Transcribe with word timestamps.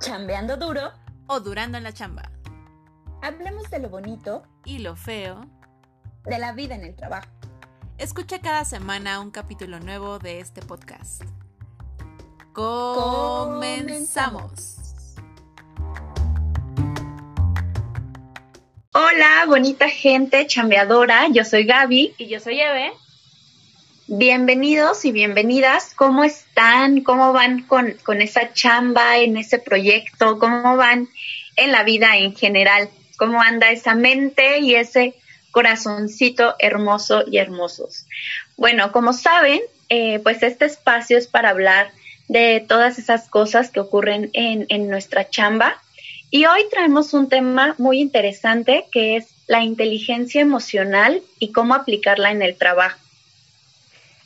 chambeando 0.00 0.56
duro 0.56 0.92
o 1.26 1.40
durando 1.40 1.76
en 1.78 1.84
la 1.84 1.92
chamba. 1.92 2.30
Hablemos 3.22 3.68
de 3.70 3.80
lo 3.80 3.88
bonito 3.88 4.42
y 4.64 4.78
lo 4.78 4.96
feo 4.96 5.40
de 6.24 6.38
la 6.38 6.52
vida 6.52 6.74
en 6.74 6.84
el 6.84 6.94
trabajo. 6.94 7.28
Escucha 7.98 8.40
cada 8.40 8.64
semana 8.64 9.20
un 9.20 9.30
capítulo 9.30 9.80
nuevo 9.80 10.18
de 10.18 10.40
este 10.40 10.62
podcast. 10.62 11.22
Comenzamos. 12.52 13.96
Hola, 18.94 19.44
bonita 19.46 19.88
gente 19.88 20.46
chambeadora. 20.46 21.28
Yo 21.28 21.44
soy 21.44 21.64
Gaby. 21.64 22.14
Y 22.18 22.28
yo 22.28 22.40
soy 22.40 22.60
Eve. 22.60 22.92
Bienvenidos 24.10 25.04
y 25.04 25.12
bienvenidas. 25.12 25.92
¿Cómo 25.94 26.24
están? 26.24 27.02
¿Cómo 27.02 27.34
van 27.34 27.64
con, 27.64 27.92
con, 28.04 28.22
esa 28.22 28.54
chamba 28.54 29.18
en 29.18 29.36
ese 29.36 29.58
proyecto? 29.58 30.38
¿Cómo 30.38 30.78
van 30.78 31.10
en 31.56 31.72
la 31.72 31.82
vida 31.82 32.16
en 32.16 32.34
general? 32.34 32.88
¿Cómo 33.18 33.42
anda 33.42 33.70
esa 33.70 33.94
mente 33.94 34.60
y 34.60 34.76
ese 34.76 35.14
corazoncito 35.50 36.54
hermoso 36.58 37.22
y 37.30 37.36
hermosos? 37.36 38.06
Bueno, 38.56 38.92
como 38.92 39.12
saben, 39.12 39.60
eh, 39.90 40.20
pues 40.20 40.42
este 40.42 40.64
espacio 40.64 41.18
es 41.18 41.26
para 41.26 41.50
hablar 41.50 41.90
de 42.28 42.64
todas 42.66 42.98
esas 42.98 43.28
cosas 43.28 43.70
que 43.70 43.80
ocurren 43.80 44.30
en, 44.32 44.64
en 44.70 44.88
nuestra 44.88 45.28
chamba. 45.28 45.82
Y 46.30 46.46
hoy 46.46 46.62
traemos 46.70 47.12
un 47.12 47.28
tema 47.28 47.74
muy 47.76 48.00
interesante 48.00 48.86
que 48.90 49.16
es 49.16 49.26
la 49.48 49.62
inteligencia 49.62 50.40
emocional 50.40 51.20
y 51.38 51.52
cómo 51.52 51.74
aplicarla 51.74 52.30
en 52.30 52.40
el 52.40 52.56
trabajo. 52.56 52.98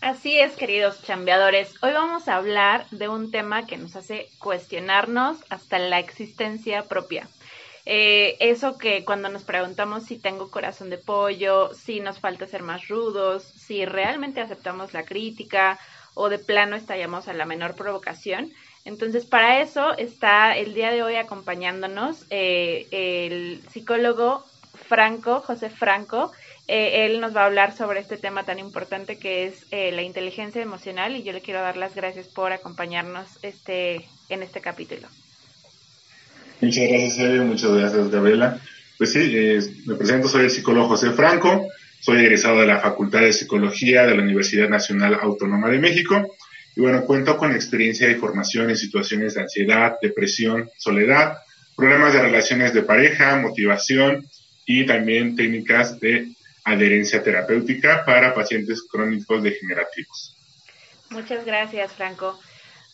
Así 0.02 0.36
es, 0.36 0.56
queridos 0.56 1.00
chambeadores. 1.04 1.72
Hoy 1.80 1.92
vamos 1.92 2.26
a 2.26 2.34
hablar 2.34 2.90
de 2.90 3.08
un 3.08 3.30
tema 3.30 3.68
que 3.68 3.76
nos 3.76 3.94
hace 3.94 4.28
cuestionarnos 4.40 5.38
hasta 5.48 5.78
la 5.78 6.00
existencia 6.00 6.88
propia. 6.88 7.28
Eh, 7.86 8.36
eso 8.40 8.78
que 8.78 9.04
cuando 9.04 9.28
nos 9.28 9.44
preguntamos 9.44 10.02
si 10.02 10.18
tengo 10.18 10.50
corazón 10.50 10.90
de 10.90 10.98
pollo, 10.98 11.72
si 11.74 12.00
nos 12.00 12.18
falta 12.18 12.48
ser 12.48 12.64
más 12.64 12.88
rudos, 12.88 13.44
si 13.44 13.84
realmente 13.84 14.40
aceptamos 14.40 14.92
la 14.92 15.04
crítica 15.04 15.78
o 16.14 16.28
de 16.28 16.40
plano 16.40 16.74
estallamos 16.74 17.28
a 17.28 17.32
la 17.32 17.46
menor 17.46 17.76
provocación. 17.76 18.52
Entonces, 18.84 19.24
para 19.24 19.60
eso 19.60 19.96
está 19.96 20.56
el 20.56 20.74
día 20.74 20.90
de 20.90 21.04
hoy 21.04 21.14
acompañándonos 21.14 22.26
eh, 22.30 22.88
el 22.90 23.62
psicólogo 23.70 24.44
Franco, 24.88 25.40
José 25.42 25.70
Franco, 25.70 26.32
eh, 26.68 27.06
él 27.06 27.20
nos 27.20 27.34
va 27.34 27.42
a 27.42 27.46
hablar 27.46 27.76
sobre 27.76 28.00
este 28.00 28.16
tema 28.16 28.44
tan 28.44 28.58
importante 28.58 29.18
que 29.18 29.46
es 29.46 29.66
eh, 29.70 29.90
la 29.92 30.02
inteligencia 30.02 30.62
emocional 30.62 31.16
y 31.16 31.22
yo 31.22 31.32
le 31.32 31.40
quiero 31.40 31.60
dar 31.60 31.76
las 31.76 31.94
gracias 31.94 32.28
por 32.28 32.52
acompañarnos 32.52 33.26
este, 33.42 34.08
en 34.28 34.42
este 34.42 34.60
capítulo. 34.60 35.08
Muchas 36.60 36.88
gracias, 36.88 37.18
Eve. 37.18 37.40
Muchas 37.40 37.72
gracias, 37.72 38.10
Gabriela. 38.10 38.60
Pues 38.96 39.12
sí, 39.12 39.36
me 39.86 39.96
presento, 39.96 40.28
soy 40.28 40.44
el 40.44 40.50
psicólogo 40.50 40.88
José 40.88 41.10
Franco, 41.10 41.66
soy 42.00 42.20
egresado 42.20 42.60
de 42.60 42.66
la 42.66 42.78
Facultad 42.78 43.22
de 43.22 43.32
Psicología 43.32 44.06
de 44.06 44.14
la 44.14 44.22
Universidad 44.22 44.68
Nacional 44.68 45.18
Autónoma 45.20 45.68
de 45.68 45.78
México 45.78 46.36
y 46.76 46.80
bueno, 46.80 47.04
cuento 47.04 47.36
con 47.36 47.52
experiencia 47.52 48.10
y 48.10 48.14
formación 48.14 48.70
en 48.70 48.76
situaciones 48.76 49.34
de 49.34 49.42
ansiedad, 49.42 49.96
depresión, 50.00 50.70
soledad, 50.78 51.38
problemas 51.76 52.12
de 52.12 52.22
relaciones 52.22 52.72
de 52.72 52.82
pareja, 52.82 53.36
motivación 53.36 54.26
y 54.64 54.86
también 54.86 55.36
técnicas 55.36 55.98
de 56.00 56.28
adherencia 56.64 57.22
terapéutica 57.22 58.04
para 58.04 58.34
pacientes 58.34 58.82
crónicos 58.82 59.42
degenerativos. 59.42 60.36
Muchas 61.10 61.44
gracias, 61.44 61.92
Franco. 61.92 62.38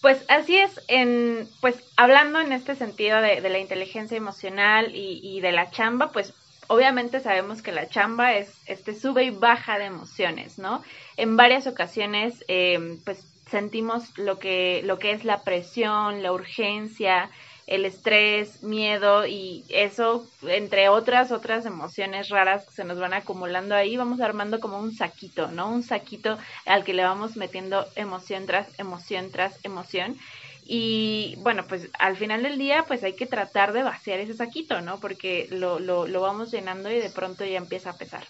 Pues 0.01 0.25
así 0.29 0.57
es, 0.57 0.81
en, 0.89 1.49
pues 1.61 1.77
hablando 1.97 2.41
en 2.41 2.53
este 2.53 2.77
sentido 2.77 3.21
de, 3.21 3.41
la 3.41 3.59
inteligencia 3.59 4.17
emocional 4.17 4.91
y, 4.95 5.41
de 5.41 5.53
la 5.53 5.71
chamba, 5.71 6.13
pues 6.13 6.35
obviamente 6.69 7.21
sabemos 7.21 7.63
que 7.63 7.73
la 7.73 7.89
chamba 7.89 8.35
es 8.35 8.53
este 8.67 8.95
sube 8.95 9.25
y 9.25 9.31
baja 9.31 9.79
de 9.79 9.87
emociones, 9.87 10.59
¿no? 10.59 10.85
En 11.17 11.37
varias 11.37 11.67
ocasiones, 11.67 12.45
eh, 12.47 12.99
pues 13.05 13.27
sentimos 13.51 14.17
lo 14.19 14.39
que, 14.39 14.83
lo 14.85 14.99
que 14.99 15.13
es 15.13 15.25
la 15.25 15.43
presión, 15.43 16.23
la 16.23 16.33
urgencia, 16.33 17.31
el 17.69 17.85
estrés, 17.85 18.63
miedo 18.63 19.27
y 19.27 19.63
eso, 19.69 20.27
entre 20.43 20.89
otras, 20.89 21.31
otras 21.31 21.67
emociones 21.67 22.31
raras 22.31 22.65
que 22.65 22.73
se 22.73 22.85
nos 22.85 22.99
van 22.99 23.13
acumulando 23.13 23.75
ahí, 23.75 23.97
vamos 23.97 24.23
armando 24.23 24.59
como 24.59 24.79
un 24.79 24.95
saquito, 24.95 25.49
¿no? 25.49 25.71
Un 25.71 25.83
saquito 25.83 26.39
al 26.65 26.83
que 26.83 26.95
le 26.95 27.05
vamos 27.05 27.37
metiendo 27.37 27.87
emoción 27.95 28.47
tras 28.47 28.67
emoción 28.79 29.31
tras 29.31 29.63
emoción. 29.65 30.17
Y 30.65 31.37
bueno, 31.39 31.67
pues 31.69 31.91
al 31.99 32.17
final 32.17 32.43
del 32.43 32.59
día, 32.59 32.85
pues 32.89 33.05
hay 33.05 33.15
que 33.15 33.27
tratar 33.27 33.75
de 33.75 33.83
vaciar 33.83 34.19
ese 34.19 34.35
saquito, 34.35 34.81
¿no? 34.81 34.99
Porque 34.99 35.47
lo, 35.51 35.79
lo, 35.79 36.07
lo 36.07 36.21
vamos 36.23 36.51
llenando 36.51 36.91
y 36.91 36.99
de 36.99 37.11
pronto 37.11 37.45
ya 37.45 37.59
empieza 37.59 37.91
a 37.91 37.99
pesar. 37.99 38.25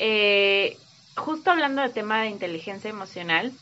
Eh, 0.00 0.76
justo 1.16 1.52
hablando 1.52 1.82
del 1.82 1.92
tema 1.92 2.22
de 2.22 2.28
inteligencia 2.30 2.90
emocional, 2.90 3.52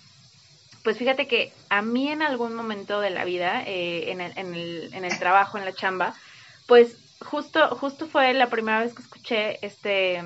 pues 0.84 0.98
fíjate 0.98 1.26
que 1.26 1.52
a 1.70 1.80
mí 1.80 2.12
en 2.12 2.22
algún 2.22 2.54
momento 2.54 3.00
de 3.00 3.08
la 3.08 3.24
vida, 3.24 3.64
eh, 3.66 4.12
en, 4.12 4.20
el, 4.20 4.38
en, 4.38 4.54
el, 4.54 4.94
en, 4.94 5.04
el, 5.06 5.18
trabajo, 5.18 5.56
en 5.56 5.64
la 5.64 5.72
chamba, 5.72 6.14
pues 6.66 6.98
justo, 7.20 7.74
justo 7.76 8.06
fue 8.06 8.34
la 8.34 8.50
primera 8.50 8.80
vez 8.80 8.94
que 8.94 9.02
escuché 9.02 9.66
este, 9.66 10.22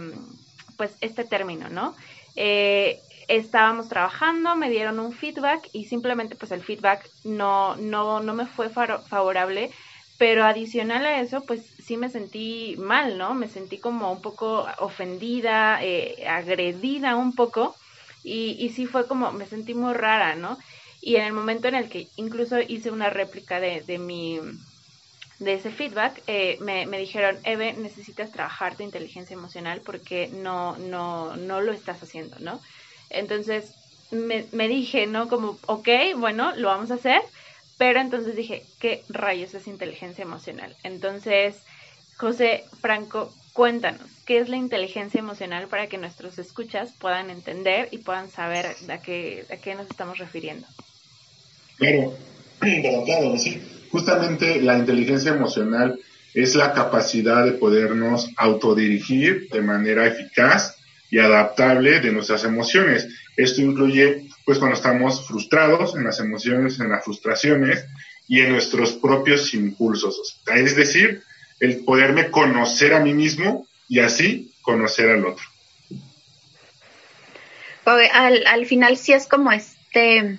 pues 0.77 0.97
este 1.01 1.25
término, 1.25 1.69
¿no? 1.69 1.95
Eh, 2.35 3.01
estábamos 3.29 3.89
trabajando, 3.89 4.57
me 4.57 4.69
dieron 4.69 4.99
un 4.99 5.13
feedback 5.13 5.69
y 5.73 5.85
simplemente 5.85 6.35
pues 6.35 6.51
el 6.51 6.63
feedback 6.63 7.09
no, 7.23 7.77
no, 7.77 8.19
no 8.19 8.35
me 8.35 8.47
fue 8.47 8.69
favorable, 8.69 9.71
pero 10.19 10.45
adicional 10.45 11.07
a 11.07 11.21
eso 11.21 11.45
pues 11.45 11.65
sí 11.79 11.97
me 11.97 12.09
sentí 12.09 12.75
mal, 12.79 13.17
¿no? 13.17 13.33
Me 13.35 13.47
sentí 13.47 13.79
como 13.79 14.11
un 14.11 14.23
poco 14.23 14.67
ofendida, 14.79 15.79
eh, 15.85 16.27
agredida 16.27 17.15
un 17.15 17.37
poco 17.37 17.77
y, 18.25 18.57
y 18.59 18.71
sí 18.71 18.87
fue 18.87 19.07
como, 19.07 19.33
me 19.33 19.47
sentí 19.47 19.75
muy 19.75 19.95
rara, 19.95 20.35
¿no? 20.35 20.59
Y 21.01 21.17
en 21.17 21.25
el 21.25 21.33
momento 21.33 21.69
en 21.69 21.75
el 21.75 21.89
que 21.89 22.09
incluso 22.17 22.61
hice 22.61 22.91
una 22.91 23.11
réplica 23.11 23.61
de, 23.61 23.83
de 23.83 23.99
mi 23.99 24.41
de 25.39 25.55
ese 25.55 25.71
feedback, 25.71 26.23
eh, 26.27 26.59
me, 26.61 26.87
me, 26.87 26.99
dijeron, 26.99 27.39
Eve, 27.45 27.73
necesitas 27.75 28.33
trabajar 28.33 28.77
tu 28.77 28.83
inteligencia 28.83 29.35
emocional 29.35 29.83
porque 29.85 30.29
no, 30.29 30.77
no, 30.79 31.37
no 31.37 31.61
lo 31.61 31.73
estás 31.73 32.03
haciendo, 32.03 32.37
¿no? 32.41 32.61
Entonces 33.09 33.75
me, 34.11 34.47
me 34.53 34.69
dije, 34.69 35.07
¿no? 35.07 35.29
Como, 35.29 35.59
ok, 35.67 35.89
bueno, 36.17 36.55
lo 36.57 36.69
vamos 36.69 36.91
a 36.91 36.95
hacer, 36.95 37.23
pero 37.79 38.01
entonces 38.01 38.35
dije, 38.35 38.65
¿qué 38.81 39.05
rayos 39.09 39.55
es 39.55 39.69
inteligencia 39.69 40.23
emocional? 40.23 40.77
Entonces, 40.83 41.63
José 42.17 42.65
Franco, 42.81 43.33
Cuéntanos, 43.53 44.09
¿qué 44.25 44.39
es 44.39 44.49
la 44.49 44.57
inteligencia 44.57 45.19
emocional 45.19 45.69
para 45.69 45.89
que 45.89 45.99
nuestros 45.99 46.39
escuchas 46.39 46.93
puedan 46.99 47.31
entender 47.31 47.89
y 47.91 47.99
puedan 47.99 48.31
saber 48.31 48.67
a 48.89 48.99
qué, 49.01 49.45
a 49.51 49.57
qué 49.57 49.75
nos 49.75 49.89
estamos 49.91 50.19
refiriendo? 50.19 50.67
Claro, 51.77 52.15
claro, 53.05 53.39
sí. 53.39 53.61
Justamente 53.91 54.61
la 54.61 54.79
inteligencia 54.79 55.33
emocional 55.33 55.99
es 56.35 56.55
la 56.55 56.73
capacidad 56.73 57.45
de 57.45 57.53
podernos 57.53 58.31
autodirigir 58.37 59.49
de 59.51 59.63
manera 59.63 60.07
eficaz 60.07 60.77
y 61.11 61.19
adaptable 61.19 62.01
de 62.01 62.13
nuestras 62.13 62.45
emociones. 62.45 63.09
Esto 63.37 63.63
incluye, 63.63 64.29
pues, 64.45 64.59
cuando 64.59 64.77
estamos 64.77 65.27
frustrados, 65.27 65.97
en 65.97 66.05
las 66.05 66.21
emociones, 66.21 66.79
en 66.81 66.91
las 66.91 67.05
frustraciones 67.05 67.87
y 68.27 68.41
en 68.41 68.53
nuestros 68.53 68.93
propios 68.93 69.55
impulsos. 69.55 70.43
Es 70.55 70.77
decir, 70.77 71.23
el 71.61 71.85
poderme 71.85 72.31
conocer 72.31 72.95
a 72.95 73.01
mí 73.01 73.15
mismo 73.15 73.67
y 73.89 74.01
así 74.01 74.53
conocer 74.63 75.11
al 75.11 75.25
otro. 75.25 75.45
Al, 77.85 78.47
al 78.47 78.67
final 78.67 78.99
sí 78.99 79.15
es 79.15 79.27
como 79.27 79.51
este, 79.51 80.39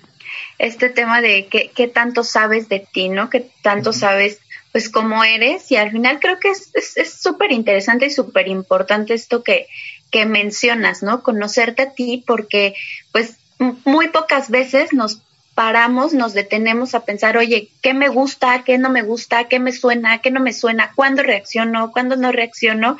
este 0.58 0.88
tema 0.88 1.20
de 1.20 1.48
qué, 1.48 1.88
tanto 1.88 2.22
sabes 2.22 2.68
de 2.68 2.86
ti, 2.92 3.08
¿no? 3.08 3.28
Qué 3.28 3.50
tanto 3.62 3.92
sabes 3.92 4.38
pues 4.70 4.88
cómo 4.88 5.24
eres 5.24 5.68
y 5.72 5.76
al 5.76 5.90
final 5.90 6.20
creo 6.20 6.38
que 6.38 6.50
es 6.50 7.20
súper 7.20 7.50
interesante 7.50 8.06
y 8.06 8.10
súper 8.10 8.46
importante 8.46 9.14
esto 9.14 9.42
que, 9.42 9.66
que 10.12 10.26
mencionas, 10.26 11.02
¿no? 11.02 11.24
Conocerte 11.24 11.82
a 11.82 11.92
ti 11.92 12.22
porque 12.24 12.74
pues 13.10 13.36
muy 13.84 14.08
pocas 14.08 14.48
veces 14.50 14.92
nos 14.92 15.20
paramos, 15.60 16.14
nos 16.14 16.32
detenemos 16.32 16.94
a 16.94 17.04
pensar, 17.04 17.36
oye, 17.36 17.68
¿qué 17.82 17.92
me 17.92 18.08
gusta? 18.08 18.64
¿Qué 18.64 18.78
no 18.78 18.88
me 18.88 19.02
gusta? 19.02 19.44
¿Qué 19.44 19.58
me 19.58 19.72
suena? 19.72 20.16
¿Qué 20.22 20.30
no 20.30 20.40
me 20.40 20.54
suena? 20.54 20.92
¿Cuándo 20.96 21.22
reacciono? 21.22 21.92
¿Cuándo 21.92 22.16
no 22.16 22.32
reacciono? 22.32 22.96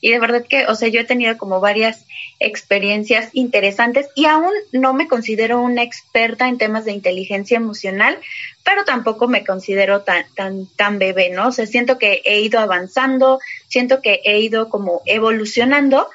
Y 0.00 0.12
de 0.12 0.20
verdad 0.20 0.44
que, 0.48 0.64
o 0.66 0.76
sea, 0.76 0.86
yo 0.86 1.00
he 1.00 1.04
tenido 1.04 1.36
como 1.36 1.58
varias 1.58 2.06
experiencias 2.38 3.30
interesantes 3.32 4.06
y 4.14 4.26
aún 4.26 4.52
no 4.70 4.94
me 4.94 5.08
considero 5.08 5.60
una 5.60 5.82
experta 5.82 6.46
en 6.46 6.56
temas 6.56 6.84
de 6.84 6.92
inteligencia 6.92 7.56
emocional, 7.56 8.16
pero 8.62 8.84
tampoco 8.84 9.26
me 9.26 9.44
considero 9.44 10.02
tan, 10.02 10.24
tan, 10.36 10.68
tan 10.76 11.00
bebé, 11.00 11.30
¿no? 11.30 11.48
O 11.48 11.52
sea, 11.52 11.66
siento 11.66 11.98
que 11.98 12.22
he 12.24 12.42
ido 12.42 12.60
avanzando, 12.60 13.40
siento 13.66 14.00
que 14.00 14.20
he 14.22 14.38
ido 14.38 14.68
como 14.68 15.02
evolucionando 15.06 16.06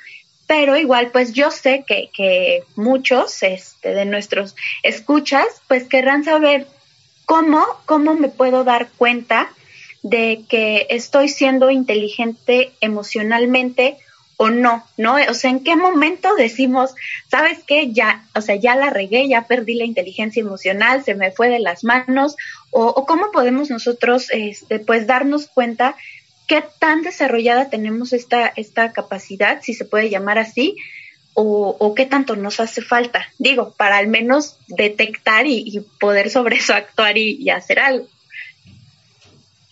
pero 0.50 0.76
igual 0.76 1.12
pues 1.12 1.34
yo 1.34 1.52
sé 1.52 1.84
que, 1.86 2.10
que 2.12 2.64
muchos 2.76 3.44
este, 3.44 3.94
de 3.94 4.06
nuestros 4.06 4.56
escuchas 4.82 5.46
pues 5.68 5.84
querrán 5.84 6.24
saber 6.24 6.66
cómo, 7.26 7.64
cómo 7.86 8.16
me 8.16 8.30
puedo 8.30 8.64
dar 8.64 8.90
cuenta 8.98 9.52
de 10.02 10.42
que 10.50 10.88
estoy 10.90 11.30
siendo 11.30 11.70
inteligente 11.70 12.72
emocionalmente 12.82 13.98
o 14.38 14.50
no, 14.50 14.84
¿no? 14.98 15.18
O 15.30 15.34
sea, 15.36 15.52
¿en 15.52 15.64
qué 15.64 15.76
momento 15.76 16.34
decimos, 16.34 16.96
sabes 17.30 17.60
qué? 17.68 17.92
Ya, 17.92 18.24
o 18.34 18.42
sea, 18.42 18.56
ya 18.56 18.76
la 18.76 18.90
regué, 18.90 19.28
ya 19.28 19.46
perdí 19.46 19.76
la 19.76 19.86
inteligencia 19.86 20.42
emocional, 20.42 21.04
se 21.04 21.14
me 21.14 21.32
fue 21.32 21.50
de 21.50 21.60
las 21.60 21.84
manos, 21.84 22.38
o, 22.72 23.06
cómo 23.06 23.32
podemos 23.32 23.70
nosotros, 23.70 24.30
este, 24.32 24.80
pues, 24.80 25.06
darnos 25.06 25.48
cuenta 25.48 25.96
qué 26.50 26.64
tan 26.80 27.04
desarrollada 27.04 27.70
tenemos 27.70 28.12
esta, 28.12 28.48
esta 28.48 28.92
capacidad, 28.92 29.62
si 29.62 29.76
se 29.76 29.86
puede 29.86 30.10
llamar 30.10 30.40
así, 30.40 30.76
o, 31.42 31.94
qué 31.96 32.06
tanto 32.06 32.36
nos 32.36 32.60
hace 32.60 32.82
falta, 32.82 33.32
digo, 33.38 33.74
para 33.78 33.98
al 33.98 34.08
menos 34.08 34.58
detectar 34.68 35.48
y, 35.48 35.86
poder 35.98 36.30
sobre 36.30 36.58
eso 36.58 36.74
actuar 36.74 37.18
y, 37.18 37.50
hacer 37.50 37.80
algo. 37.80 38.10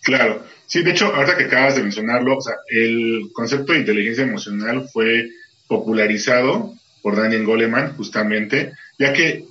Claro, 0.01 0.45
sí, 0.65 0.83
de 0.83 0.91
hecho, 0.91 1.13
ahora 1.13 1.35
que 1.35 1.45
acabas 1.45 1.75
de 1.75 1.83
mencionarlo, 1.83 2.37
o 2.37 2.41
sea, 2.41 2.53
el 2.69 3.31
concepto 3.33 3.73
de 3.73 3.79
inteligencia 3.79 4.23
emocional 4.23 4.87
fue 4.93 5.29
popularizado 5.67 6.73
por 7.01 7.17
Daniel 7.17 7.43
Goleman, 7.43 7.97
justamente, 7.97 8.71
ya 8.97 9.11
que 9.11 9.45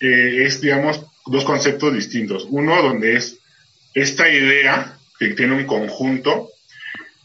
eh, 0.00 0.44
es, 0.46 0.62
digamos, 0.62 1.04
dos 1.26 1.44
conceptos 1.44 1.92
distintos. 1.92 2.46
Uno 2.48 2.80
donde 2.82 3.16
es 3.16 3.36
esta 3.92 4.30
idea 4.30 4.96
que 5.18 5.34
tiene 5.34 5.54
un 5.54 5.66
conjunto 5.66 6.48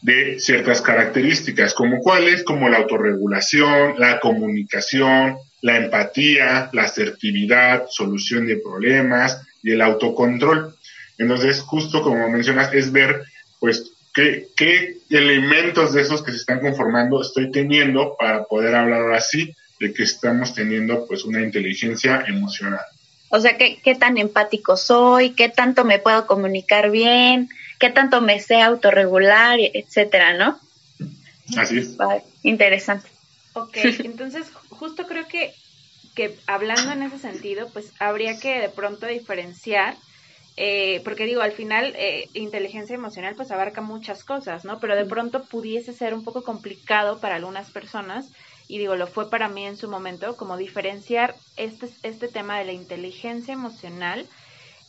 de 0.04 0.38
ciertas 0.38 0.82
características, 0.82 1.72
como 1.72 2.00
cuáles, 2.00 2.44
como 2.44 2.68
la 2.68 2.76
autorregulación, 2.76 3.94
la 3.98 4.20
comunicación, 4.20 5.38
la 5.62 5.78
empatía, 5.78 6.68
la 6.74 6.82
asertividad, 6.82 7.86
solución 7.88 8.46
de 8.46 8.58
problemas 8.58 9.40
y 9.62 9.70
el 9.70 9.80
autocontrol. 9.80 10.76
Entonces, 11.16 11.62
justo 11.62 12.02
como 12.02 12.28
mencionas, 12.28 12.74
es 12.74 12.92
ver, 12.92 13.22
pues, 13.58 13.92
qué, 14.12 14.48
qué 14.54 14.98
elementos 15.08 15.94
de 15.94 16.02
esos 16.02 16.22
que 16.22 16.32
se 16.32 16.36
están 16.36 16.60
conformando 16.60 17.22
estoy 17.22 17.50
teniendo 17.50 18.14
para 18.18 18.44
poder 18.44 18.74
hablar 18.74 19.00
ahora 19.00 19.22
sí 19.22 19.54
de 19.80 19.94
que 19.94 20.02
estamos 20.02 20.54
teniendo, 20.54 21.06
pues, 21.06 21.24
una 21.24 21.40
inteligencia 21.40 22.24
emocional. 22.28 22.84
O 23.30 23.40
sea, 23.40 23.56
¿qué, 23.56 23.80
qué 23.82 23.94
tan 23.94 24.18
empático 24.18 24.76
soy? 24.76 25.30
¿Qué 25.30 25.48
tanto 25.48 25.86
me 25.86 25.98
puedo 25.98 26.26
comunicar 26.26 26.90
bien? 26.90 27.48
Qué 27.84 27.90
tanto 27.90 28.22
me 28.22 28.40
sé 28.40 28.62
autorregular, 28.62 29.58
etcétera, 29.60 30.32
¿no? 30.32 30.58
Así 31.58 31.80
es. 31.80 31.98
interesante. 32.42 33.10
Ok, 33.52 33.76
entonces 34.04 34.50
justo 34.70 35.06
creo 35.06 35.28
que, 35.28 35.52
que 36.14 36.34
hablando 36.46 36.92
en 36.92 37.02
ese 37.02 37.18
sentido, 37.18 37.68
pues 37.74 37.92
habría 37.98 38.40
que 38.40 38.58
de 38.58 38.70
pronto 38.70 39.06
diferenciar, 39.06 39.98
eh, 40.56 41.02
porque 41.04 41.26
digo, 41.26 41.42
al 41.42 41.52
final 41.52 41.92
eh, 41.96 42.30
inteligencia 42.32 42.94
emocional 42.94 43.34
pues 43.36 43.50
abarca 43.50 43.82
muchas 43.82 44.24
cosas, 44.24 44.64
¿no? 44.64 44.80
Pero 44.80 44.96
de 44.96 45.04
pronto 45.04 45.44
pudiese 45.44 45.92
ser 45.92 46.14
un 46.14 46.24
poco 46.24 46.42
complicado 46.42 47.20
para 47.20 47.34
algunas 47.34 47.70
personas, 47.70 48.30
y 48.66 48.78
digo, 48.78 48.96
lo 48.96 49.06
fue 49.06 49.28
para 49.28 49.50
mí 49.50 49.66
en 49.66 49.76
su 49.76 49.90
momento, 49.90 50.38
como 50.38 50.56
diferenciar 50.56 51.36
este, 51.58 51.90
este 52.02 52.28
tema 52.28 52.58
de 52.58 52.64
la 52.64 52.72
inteligencia 52.72 53.52
emocional 53.52 54.26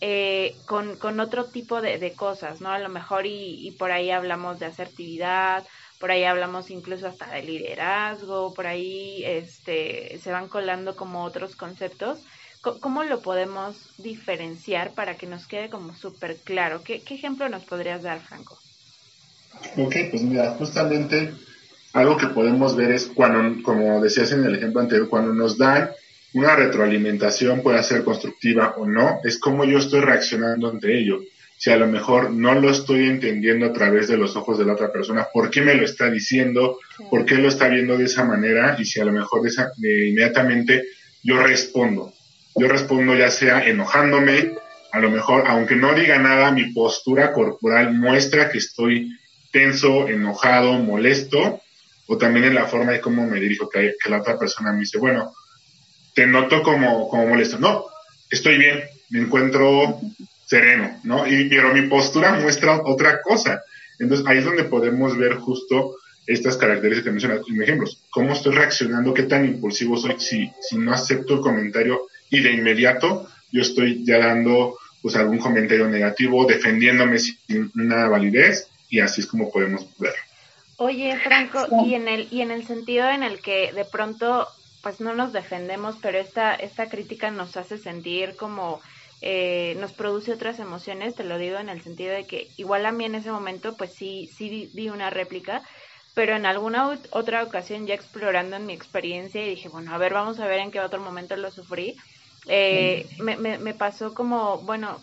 eh, 0.01 0.55
con, 0.65 0.97
con, 0.97 1.19
otro 1.19 1.45
tipo 1.45 1.81
de, 1.81 2.13
cosas, 2.13 2.61
¿no? 2.61 2.69
A 2.69 2.79
lo 2.79 2.89
mejor 2.89 3.25
y, 3.25 3.73
por 3.79 3.91
ahí 3.91 4.11
hablamos 4.11 4.59
de 4.59 4.65
asertividad, 4.65 5.65
por 5.99 6.11
ahí 6.11 6.23
hablamos 6.23 6.69
incluso 6.69 7.07
hasta 7.07 7.31
de 7.31 7.43
liderazgo, 7.43 8.53
por 8.53 8.67
ahí 8.67 9.23
este, 9.25 10.19
se 10.21 10.31
van 10.31 10.47
colando 10.47 10.95
como 10.95 11.23
otros 11.23 11.55
conceptos. 11.55 12.19
¿Cómo 12.61 13.03
lo 13.03 13.21
podemos 13.21 13.75
diferenciar 13.99 14.91
para 14.93 15.17
que 15.17 15.27
nos 15.27 15.45
quede 15.45 15.69
como 15.69 15.95
súper 15.95 16.37
claro? 16.37 16.81
¿Qué, 16.83 17.01
¿Qué 17.01 17.13
ejemplo 17.13 17.47
nos 17.47 17.63
podrías 17.63 18.01
dar, 18.01 18.19
Franco? 18.21 18.57
Ok, 19.77 19.95
pues 20.09 20.23
mira, 20.23 20.55
justamente 20.57 21.31
algo 21.93 22.17
que 22.17 22.27
podemos 22.27 22.75
ver 22.75 22.91
es 22.91 23.05
cuando, 23.05 23.63
como 23.63 24.01
decías 24.01 24.31
en 24.33 24.43
el 24.43 24.55
ejemplo 24.55 24.81
anterior, 24.81 25.07
cuando 25.07 25.33
nos 25.33 25.57
dan 25.57 25.91
una 26.35 26.53
retroalimentación 26.53 27.63
puede 27.63 27.81
ser 27.81 28.03
constructiva 28.03 28.75
o 28.77 28.85
no, 28.85 29.21
es 29.23 29.39
cómo 29.39 29.63
yo 29.63 29.77
estoy 29.77 30.01
reaccionando 30.01 30.69
ante 30.69 30.97
ello. 30.97 31.21
Si 31.57 31.71
a 31.71 31.77
lo 31.77 31.87
mejor 31.87 32.29
no 32.29 32.53
lo 32.55 32.69
estoy 32.69 33.07
entendiendo 33.07 33.67
a 33.67 33.71
través 33.71 34.09
de 34.09 34.17
los 34.17 34.35
ojos 34.35 34.59
de 34.59 34.65
la 34.65 34.73
otra 34.73 34.91
persona, 34.91 35.27
¿por 35.33 35.49
qué 35.49 35.61
me 35.61 35.75
lo 35.75 35.85
está 35.85 36.09
diciendo? 36.09 36.79
¿Por 37.09 37.25
qué 37.25 37.35
lo 37.35 37.47
está 37.47 37.69
viendo 37.69 37.97
de 37.97 38.03
esa 38.03 38.25
manera? 38.25 38.75
Y 38.77 38.83
si 38.83 38.99
a 38.99 39.05
lo 39.05 39.13
mejor 39.13 39.43
de 39.43 40.09
inmediatamente 40.09 40.83
yo 41.23 41.41
respondo. 41.41 42.11
Yo 42.53 42.67
respondo 42.67 43.15
ya 43.15 43.31
sea 43.31 43.65
enojándome, 43.65 44.55
a 44.91 44.99
lo 44.99 45.09
mejor, 45.09 45.45
aunque 45.47 45.77
no 45.77 45.93
diga 45.93 46.19
nada, 46.19 46.51
mi 46.51 46.73
postura 46.73 47.31
corporal 47.31 47.93
muestra 47.93 48.49
que 48.49 48.57
estoy 48.57 49.09
tenso, 49.53 50.09
enojado, 50.09 50.73
molesto, 50.79 51.61
o 52.07 52.17
también 52.17 52.47
en 52.47 52.55
la 52.55 52.65
forma 52.65 52.91
de 52.91 52.99
cómo 52.99 53.25
me 53.25 53.39
dirijo, 53.39 53.69
que, 53.69 53.93
que 54.03 54.09
la 54.09 54.19
otra 54.19 54.37
persona 54.37 54.73
me 54.73 54.81
dice, 54.81 54.97
bueno, 54.97 55.33
te 56.15 56.25
noto 56.25 56.63
como, 56.63 57.07
como 57.09 57.27
molesto. 57.27 57.59
No, 57.59 57.85
estoy 58.31 58.57
bien, 58.57 58.83
me 59.09 59.19
encuentro 59.19 59.99
sereno, 60.45 60.99
¿no? 61.03 61.27
Y, 61.27 61.49
pero 61.49 61.73
mi 61.73 61.83
postura 61.83 62.33
muestra 62.39 62.81
otra 62.83 63.21
cosa. 63.21 63.63
Entonces 63.99 64.25
ahí 64.27 64.39
es 64.39 64.45
donde 64.45 64.63
podemos 64.63 65.15
ver 65.17 65.35
justo 65.35 65.97
estas 66.25 66.57
características 66.57 67.03
que 67.03 67.11
mencionas 67.11 67.41
en 67.47 67.61
ejemplos. 67.61 68.01
¿Cómo 68.09 68.33
estoy 68.33 68.55
reaccionando? 68.55 69.13
¿Qué 69.13 69.23
tan 69.23 69.45
impulsivo 69.45 69.97
soy? 69.97 70.15
Si, 70.17 70.51
si 70.61 70.77
no 70.77 70.93
acepto 70.93 71.35
el 71.35 71.41
comentario 71.41 72.07
y 72.29 72.41
de 72.41 72.53
inmediato 72.53 73.27
yo 73.51 73.61
estoy 73.61 74.03
ya 74.03 74.17
dando 74.17 74.77
pues 75.01 75.15
algún 75.15 75.37
comentario 75.37 75.87
negativo, 75.87 76.45
defendiéndome 76.45 77.19
sin 77.19 77.71
una 77.75 78.09
validez 78.09 78.67
y 78.89 78.99
así 78.99 79.21
es 79.21 79.27
como 79.27 79.51
podemos 79.51 79.85
ver. 79.99 80.13
Oye, 80.77 81.17
Franco, 81.23 81.67
y 81.85 81.93
en 81.93 82.07
el 82.07 82.27
y 82.31 82.41
en 82.41 82.51
el 82.51 82.65
sentido 82.65 83.09
en 83.09 83.23
el 83.23 83.39
que 83.39 83.71
de 83.71 83.85
pronto 83.85 84.47
pues 84.85 85.01
no 85.01 85.15
nos 85.15 85.33
defendemos, 85.33 85.95
pero 85.99 86.19
esta, 86.19 86.53
esta 86.53 86.89
crítica 86.89 87.31
nos 87.31 87.57
hace 87.57 87.79
sentir 87.79 88.35
como 88.35 88.79
eh, 89.19 89.75
nos 89.79 89.93
produce 89.93 90.31
otras 90.31 90.59
emociones, 90.59 91.15
te 91.15 91.23
lo 91.23 91.39
digo 91.39 91.57
en 91.57 91.69
el 91.69 91.81
sentido 91.81 92.13
de 92.13 92.27
que 92.27 92.49
igual 92.57 92.85
a 92.85 92.91
mí 92.91 93.03
en 93.03 93.15
ese 93.15 93.31
momento 93.31 93.75
pues 93.77 93.93
sí, 93.93 94.29
sí 94.37 94.69
di 94.75 94.89
una 94.89 95.09
réplica, 95.09 95.63
pero 96.13 96.35
en 96.35 96.45
alguna 96.45 96.99
otra 97.09 97.41
ocasión 97.41 97.87
ya 97.87 97.95
explorando 97.95 98.57
en 98.57 98.67
mi 98.67 98.73
experiencia 98.73 99.43
y 99.43 99.49
dije, 99.49 99.69
bueno, 99.69 99.91
a 99.91 99.97
ver, 99.97 100.13
vamos 100.13 100.39
a 100.39 100.45
ver 100.45 100.59
en 100.59 100.69
qué 100.69 100.79
otro 100.79 101.01
momento 101.01 101.35
lo 101.35 101.49
sufrí, 101.49 101.95
eh, 102.47 103.07
me, 103.17 103.37
me, 103.37 103.57
me 103.57 103.73
pasó 103.73 104.13
como, 104.13 104.59
bueno, 104.59 104.99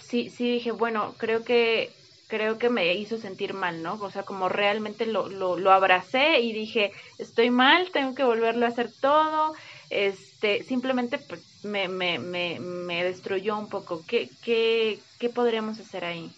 sí, 0.00 0.30
sí 0.30 0.50
dije, 0.50 0.72
bueno, 0.72 1.14
creo 1.16 1.44
que 1.44 1.92
creo 2.32 2.56
que 2.56 2.70
me 2.70 2.94
hizo 2.94 3.18
sentir 3.18 3.52
mal, 3.52 3.82
¿no? 3.82 3.98
O 4.00 4.10
sea, 4.10 4.22
como 4.22 4.48
realmente 4.48 5.04
lo, 5.04 5.28
lo, 5.28 5.58
lo 5.58 5.70
abracé 5.70 6.40
y 6.40 6.54
dije, 6.54 6.90
estoy 7.18 7.50
mal, 7.50 7.90
tengo 7.92 8.14
que 8.14 8.24
volverlo 8.24 8.64
a 8.64 8.70
hacer 8.70 8.88
todo, 9.02 9.54
este, 9.90 10.62
simplemente 10.62 11.18
pues, 11.18 11.42
me, 11.62 11.88
me, 11.88 12.18
me, 12.18 12.58
me 12.58 13.04
destruyó 13.04 13.58
un 13.58 13.68
poco. 13.68 14.02
¿Qué, 14.08 14.30
qué, 14.42 14.98
qué 15.18 15.28
podríamos 15.28 15.78
hacer 15.78 16.06
ahí? 16.06 16.32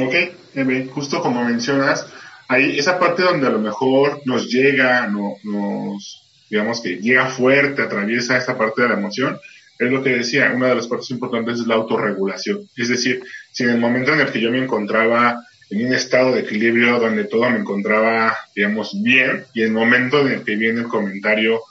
Ok, 0.00 0.90
justo 0.92 1.22
como 1.22 1.44
mencionas, 1.44 2.12
ahí 2.48 2.80
esa 2.80 2.98
parte 2.98 3.22
donde 3.22 3.46
a 3.46 3.50
lo 3.50 3.60
mejor 3.60 4.22
nos 4.24 4.48
llega, 4.48 5.06
no, 5.06 5.36
nos, 5.44 6.20
digamos 6.50 6.80
que 6.80 6.96
llega 6.96 7.26
fuerte, 7.26 7.82
atraviesa 7.82 8.36
esta 8.38 8.58
parte 8.58 8.82
de 8.82 8.88
la 8.88 8.94
emoción, 8.94 9.38
es 9.78 9.90
lo 9.90 10.02
que 10.02 10.10
decía, 10.10 10.52
una 10.54 10.68
de 10.68 10.76
las 10.76 10.86
partes 10.86 11.10
importantes 11.10 11.60
es 11.60 11.66
la 11.66 11.74
autorregulación. 11.74 12.68
Es 12.76 12.88
decir, 12.88 13.22
si 13.50 13.64
en 13.64 13.70
el 13.70 13.78
momento 13.78 14.12
en 14.12 14.20
el 14.20 14.30
que 14.30 14.40
yo 14.40 14.50
me 14.50 14.62
encontraba 14.62 15.44
en 15.70 15.86
un 15.86 15.94
estado 15.94 16.32
de 16.32 16.40
equilibrio 16.40 16.98
donde 16.98 17.24
todo 17.24 17.48
me 17.50 17.58
encontraba, 17.58 18.36
digamos, 18.54 18.92
bien, 19.02 19.44
y 19.54 19.62
el 19.62 19.72
momento 19.72 20.20
en 20.20 20.34
el 20.34 20.44
que 20.44 20.56
viene 20.56 20.80
el 20.80 20.88
comentario 20.88 21.62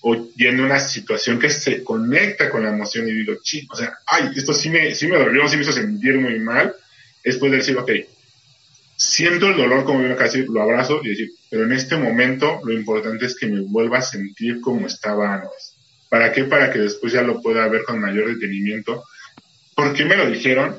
o 0.00 0.28
viene 0.34 0.62
una 0.62 0.78
situación 0.78 1.38
que 1.38 1.48
se 1.48 1.82
conecta 1.82 2.50
con 2.50 2.62
la 2.62 2.70
emoción 2.70 3.08
y 3.08 3.12
digo, 3.12 3.36
chico, 3.42 3.74
o 3.74 3.76
sea, 3.78 3.96
ay, 4.06 4.30
esto 4.36 4.52
sí 4.52 4.68
me, 4.68 4.94
sí 4.94 5.06
me 5.06 5.16
dolió, 5.16 5.48
sí 5.48 5.56
me 5.56 5.62
hizo 5.62 5.72
sentir 5.72 6.18
muy 6.18 6.38
mal, 6.40 6.74
es 7.22 7.36
poder 7.36 7.60
decir, 7.60 7.78
ok, 7.78 7.90
siento 8.96 9.46
el 9.46 9.56
dolor 9.56 9.84
como 9.84 10.00
viene 10.00 10.16
casi, 10.16 10.44
lo 10.44 10.60
abrazo 10.60 11.00
y 11.02 11.10
decir, 11.10 11.30
pero 11.48 11.64
en 11.64 11.72
este 11.72 11.96
momento 11.96 12.60
lo 12.64 12.72
importante 12.72 13.24
es 13.24 13.36
que 13.36 13.46
me 13.46 13.60
vuelva 13.60 13.98
a 13.98 14.02
sentir 14.02 14.60
como 14.60 14.86
estaba 14.86 15.32
antes. 15.32 15.73
¿Para 16.14 16.30
qué? 16.30 16.44
Para 16.44 16.72
que 16.72 16.78
después 16.78 17.12
ya 17.12 17.22
lo 17.22 17.42
pueda 17.42 17.66
ver 17.66 17.82
con 17.82 17.98
mayor 17.98 18.32
detenimiento. 18.32 19.02
¿Por 19.74 19.92
qué 19.94 20.04
me 20.04 20.16
lo 20.16 20.30
dijeron? 20.30 20.76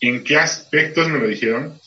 ¿En 0.00 0.24
qué 0.24 0.36
aspectos 0.36 1.08
me 1.08 1.20
lo 1.20 1.28
dijeron? 1.28 1.78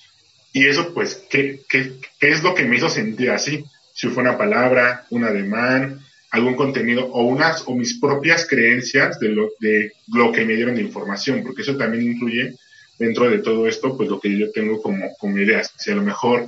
Y 0.54 0.68
eso, 0.68 0.94
pues, 0.94 1.22
¿qué, 1.30 1.60
qué, 1.68 1.96
qué 2.18 2.32
es 2.32 2.44
lo 2.44 2.56
que 2.56 2.64
me 2.64 2.78
hizo 2.78 2.88
sentir 2.88 3.32
así? 3.32 3.66
Si 3.94 4.08
fue 4.08 4.24
una 4.24 4.38
palabra, 4.38 5.06
un 5.10 5.26
ademán, 5.26 6.00
algún 6.32 6.56
contenido 6.56 7.08
o 7.08 7.24
unas 7.24 7.64
o 7.66 7.76
mis 7.76 8.00
propias 8.00 8.48
creencias 8.48 9.20
de 9.20 9.30
lo, 9.32 9.50
de 9.60 9.92
lo 10.14 10.32
que 10.32 10.46
me 10.46 10.56
dieron 10.56 10.76
de 10.76 10.84
información, 10.84 11.44
porque 11.44 11.64
eso 11.64 11.76
también 11.76 12.14
incluye 12.14 12.56
dentro 12.98 13.30
de 13.30 13.40
todo 13.40 13.68
esto, 13.68 13.98
pues 13.98 14.08
lo 14.08 14.22
que 14.22 14.40
yo 14.40 14.50
tengo 14.54 14.82
como, 14.82 15.14
como 15.20 15.38
ideas. 15.38 15.74
Si 15.76 15.92
a 15.92 15.96
lo 15.96 16.04
mejor 16.04 16.48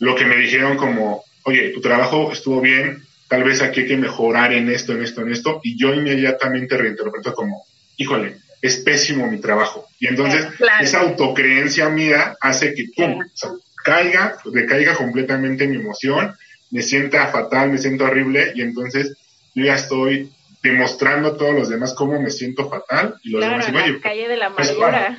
lo 0.00 0.14
que 0.14 0.26
me 0.26 0.36
dijeron 0.36 0.76
como, 0.76 1.24
oye, 1.44 1.70
tu 1.70 1.80
trabajo 1.80 2.30
estuvo 2.30 2.60
bien, 2.60 3.07
tal 3.28 3.44
vez 3.44 3.62
aquí 3.62 3.80
hay 3.80 3.86
que 3.86 3.96
mejorar 3.96 4.52
en 4.52 4.70
esto, 4.70 4.92
en 4.92 5.02
esto, 5.02 5.22
en 5.22 5.32
esto, 5.32 5.60
y 5.62 5.78
yo 5.78 5.94
inmediatamente 5.94 6.76
reinterpreto 6.76 7.34
como, 7.34 7.64
híjole, 7.96 8.36
es 8.60 8.76
pésimo 8.78 9.30
mi 9.30 9.38
trabajo. 9.38 9.86
Y 10.00 10.06
entonces 10.06 10.46
esa 10.80 11.00
autocreencia 11.00 11.88
mía 11.88 12.36
hace 12.40 12.74
que 12.74 12.86
pum, 12.96 13.20
caiga, 13.84 14.38
decaiga 14.46 14.94
completamente 14.96 15.66
mi 15.66 15.76
emoción, 15.76 16.34
me 16.70 16.82
sienta 16.82 17.28
fatal, 17.28 17.70
me 17.70 17.78
siento 17.78 18.04
horrible 18.04 18.52
y 18.54 18.62
entonces 18.62 19.16
yo 19.54 19.64
ya 19.64 19.74
estoy 19.74 20.30
demostrando 20.62 21.28
a 21.28 21.36
todos 21.36 21.54
los 21.54 21.68
demás 21.68 21.94
cómo 21.94 22.20
me 22.20 22.30
siento 22.30 22.68
fatal 22.68 23.14
y 23.22 23.30
los 23.30 23.40
demás 23.40 23.68
la 23.72 24.00
calle 24.00 24.28
de 24.28 24.36
la 24.36 24.50
pues, 24.50 24.70
amargura. 24.70 25.18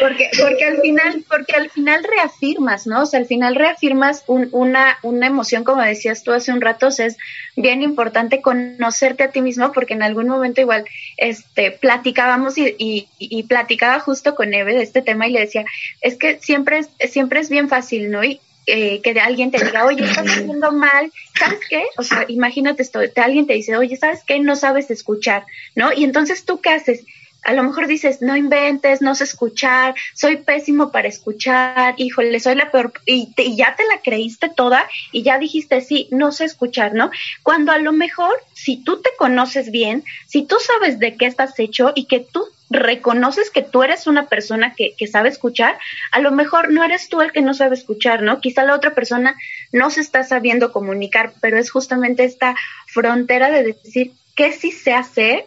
Porque, 0.00 0.30
porque 0.40 0.64
al 0.64 0.80
final, 0.80 1.24
porque 1.28 1.54
al 1.54 1.70
final 1.70 2.04
reafirmas, 2.04 2.86
¿no? 2.86 3.02
O 3.02 3.06
sea, 3.06 3.20
al 3.20 3.26
final 3.26 3.54
reafirmas 3.54 4.24
una, 4.26 4.98
una 5.02 5.26
emoción, 5.26 5.62
como 5.62 5.82
decías 5.82 6.22
tú 6.22 6.32
hace 6.32 6.52
un 6.52 6.62
rato, 6.62 6.86
o 6.86 6.90
sea, 6.90 7.06
es 7.06 7.18
bien 7.54 7.82
importante 7.82 8.40
conocerte 8.40 9.24
a 9.24 9.30
ti 9.30 9.42
mismo, 9.42 9.72
porque 9.72 9.92
en 9.92 10.02
algún 10.02 10.26
momento 10.26 10.62
igual, 10.62 10.84
este, 11.18 11.70
platicábamos 11.70 12.56
y, 12.56 12.74
y, 12.78 13.08
y 13.18 13.42
platicaba 13.42 14.00
justo 14.00 14.34
con 14.34 14.54
Eve 14.54 14.74
de 14.74 14.82
este 14.82 15.02
tema 15.02 15.28
y 15.28 15.32
le 15.32 15.40
decía, 15.40 15.64
es 16.00 16.16
que 16.16 16.38
siempre 16.40 16.78
es, 16.78 16.88
siempre 17.12 17.40
es 17.40 17.50
bien 17.50 17.68
fácil, 17.68 18.10
¿no? 18.10 18.24
Y, 18.24 18.40
eh, 18.66 19.02
que 19.02 19.10
alguien 19.20 19.50
te 19.50 19.62
diga, 19.62 19.84
oye, 19.84 20.02
estás 20.04 20.26
haciendo 20.26 20.72
mal, 20.72 21.12
¿sabes 21.38 21.60
qué? 21.68 21.84
O 21.98 22.02
sea, 22.02 22.24
imagínate 22.28 22.82
esto, 22.82 23.00
alguien 23.16 23.46
te 23.46 23.52
dice, 23.52 23.76
oye, 23.76 23.94
¿sabes 23.96 24.22
qué? 24.26 24.38
No 24.38 24.56
sabes 24.56 24.90
escuchar, 24.90 25.44
¿no? 25.74 25.92
Y 25.92 26.04
entonces 26.04 26.46
tú 26.46 26.62
qué 26.62 26.70
haces? 26.70 27.04
A 27.44 27.52
lo 27.52 27.62
mejor 27.62 27.86
dices, 27.86 28.22
no 28.22 28.36
inventes, 28.36 29.02
no 29.02 29.14
sé 29.14 29.24
escuchar, 29.24 29.94
soy 30.14 30.36
pésimo 30.36 30.90
para 30.90 31.08
escuchar, 31.08 31.94
híjole, 31.98 32.40
soy 32.40 32.54
la 32.54 32.70
peor, 32.70 32.92
y, 33.06 33.32
y 33.36 33.56
ya 33.56 33.74
te 33.76 33.84
la 33.86 34.00
creíste 34.02 34.48
toda 34.48 34.88
y 35.12 35.22
ya 35.22 35.38
dijiste, 35.38 35.80
sí, 35.80 36.08
no 36.10 36.32
sé 36.32 36.44
escuchar, 36.44 36.94
¿no? 36.94 37.10
Cuando 37.42 37.72
a 37.72 37.78
lo 37.78 37.92
mejor, 37.92 38.34
si 38.52 38.76
tú 38.76 39.00
te 39.00 39.10
conoces 39.18 39.70
bien, 39.70 40.04
si 40.26 40.44
tú 40.44 40.56
sabes 40.58 40.98
de 40.98 41.16
qué 41.16 41.26
estás 41.26 41.58
hecho 41.58 41.92
y 41.94 42.06
que 42.06 42.20
tú 42.20 42.44
reconoces 42.70 43.50
que 43.50 43.62
tú 43.62 43.82
eres 43.82 44.06
una 44.06 44.26
persona 44.26 44.74
que, 44.74 44.94
que, 44.96 45.06
sabe 45.06 45.28
escuchar, 45.28 45.78
a 46.12 46.20
lo 46.20 46.30
mejor 46.32 46.72
no 46.72 46.82
eres 46.82 47.08
tú 47.08 47.20
el 47.20 47.32
que 47.32 47.42
no 47.42 47.54
sabe 47.54 47.74
escuchar, 47.74 48.22
¿no? 48.22 48.40
Quizá 48.40 48.64
la 48.64 48.74
otra 48.74 48.94
persona 48.94 49.36
no 49.72 49.90
se 49.90 50.00
está 50.00 50.24
sabiendo 50.24 50.72
comunicar, 50.72 51.32
pero 51.40 51.58
es 51.58 51.70
justamente 51.70 52.24
esta 52.24 52.56
frontera 52.86 53.50
de 53.50 53.62
decir 53.64 54.12
qué 54.34 54.52
sí 54.52 54.72
sé 54.72 54.94
hacer 54.94 55.46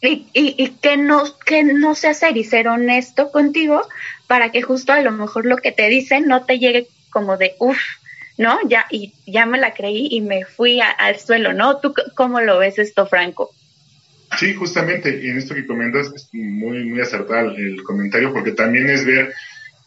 y, 0.00 0.26
y, 0.32 0.54
y 0.56 0.70
qué, 0.80 0.96
no, 0.96 1.24
qué 1.44 1.62
no 1.64 1.94
sé 1.94 2.08
hacer 2.08 2.36
y 2.36 2.44
ser 2.44 2.68
honesto 2.68 3.30
contigo 3.30 3.86
para 4.26 4.52
que 4.52 4.62
justo 4.62 4.92
a 4.92 5.00
lo 5.00 5.10
mejor 5.10 5.46
lo 5.46 5.56
que 5.56 5.72
te 5.72 5.88
dicen 5.88 6.26
no 6.26 6.44
te 6.44 6.58
llegue 6.58 6.86
como 7.10 7.36
de 7.36 7.54
uff, 7.58 7.78
¿no? 8.36 8.58
Ya, 8.68 8.86
y 8.90 9.12
ya 9.26 9.46
me 9.46 9.58
la 9.58 9.74
creí 9.74 10.08
y 10.10 10.20
me 10.20 10.44
fui 10.44 10.80
al 10.80 11.18
suelo, 11.18 11.52
¿no? 11.52 11.78
¿Tú 11.78 11.94
cómo 12.14 12.40
lo 12.40 12.58
ves 12.58 12.78
esto, 12.78 13.06
Franco? 13.06 13.50
Sí, 14.38 14.54
justamente, 14.54 15.28
en 15.28 15.38
esto 15.38 15.54
que 15.54 15.66
comentas 15.66 16.12
es 16.14 16.28
muy, 16.32 16.84
muy 16.84 17.00
acertado 17.00 17.50
el 17.56 17.82
comentario, 17.82 18.32
porque 18.32 18.52
también 18.52 18.88
es 18.90 19.04
ver 19.04 19.34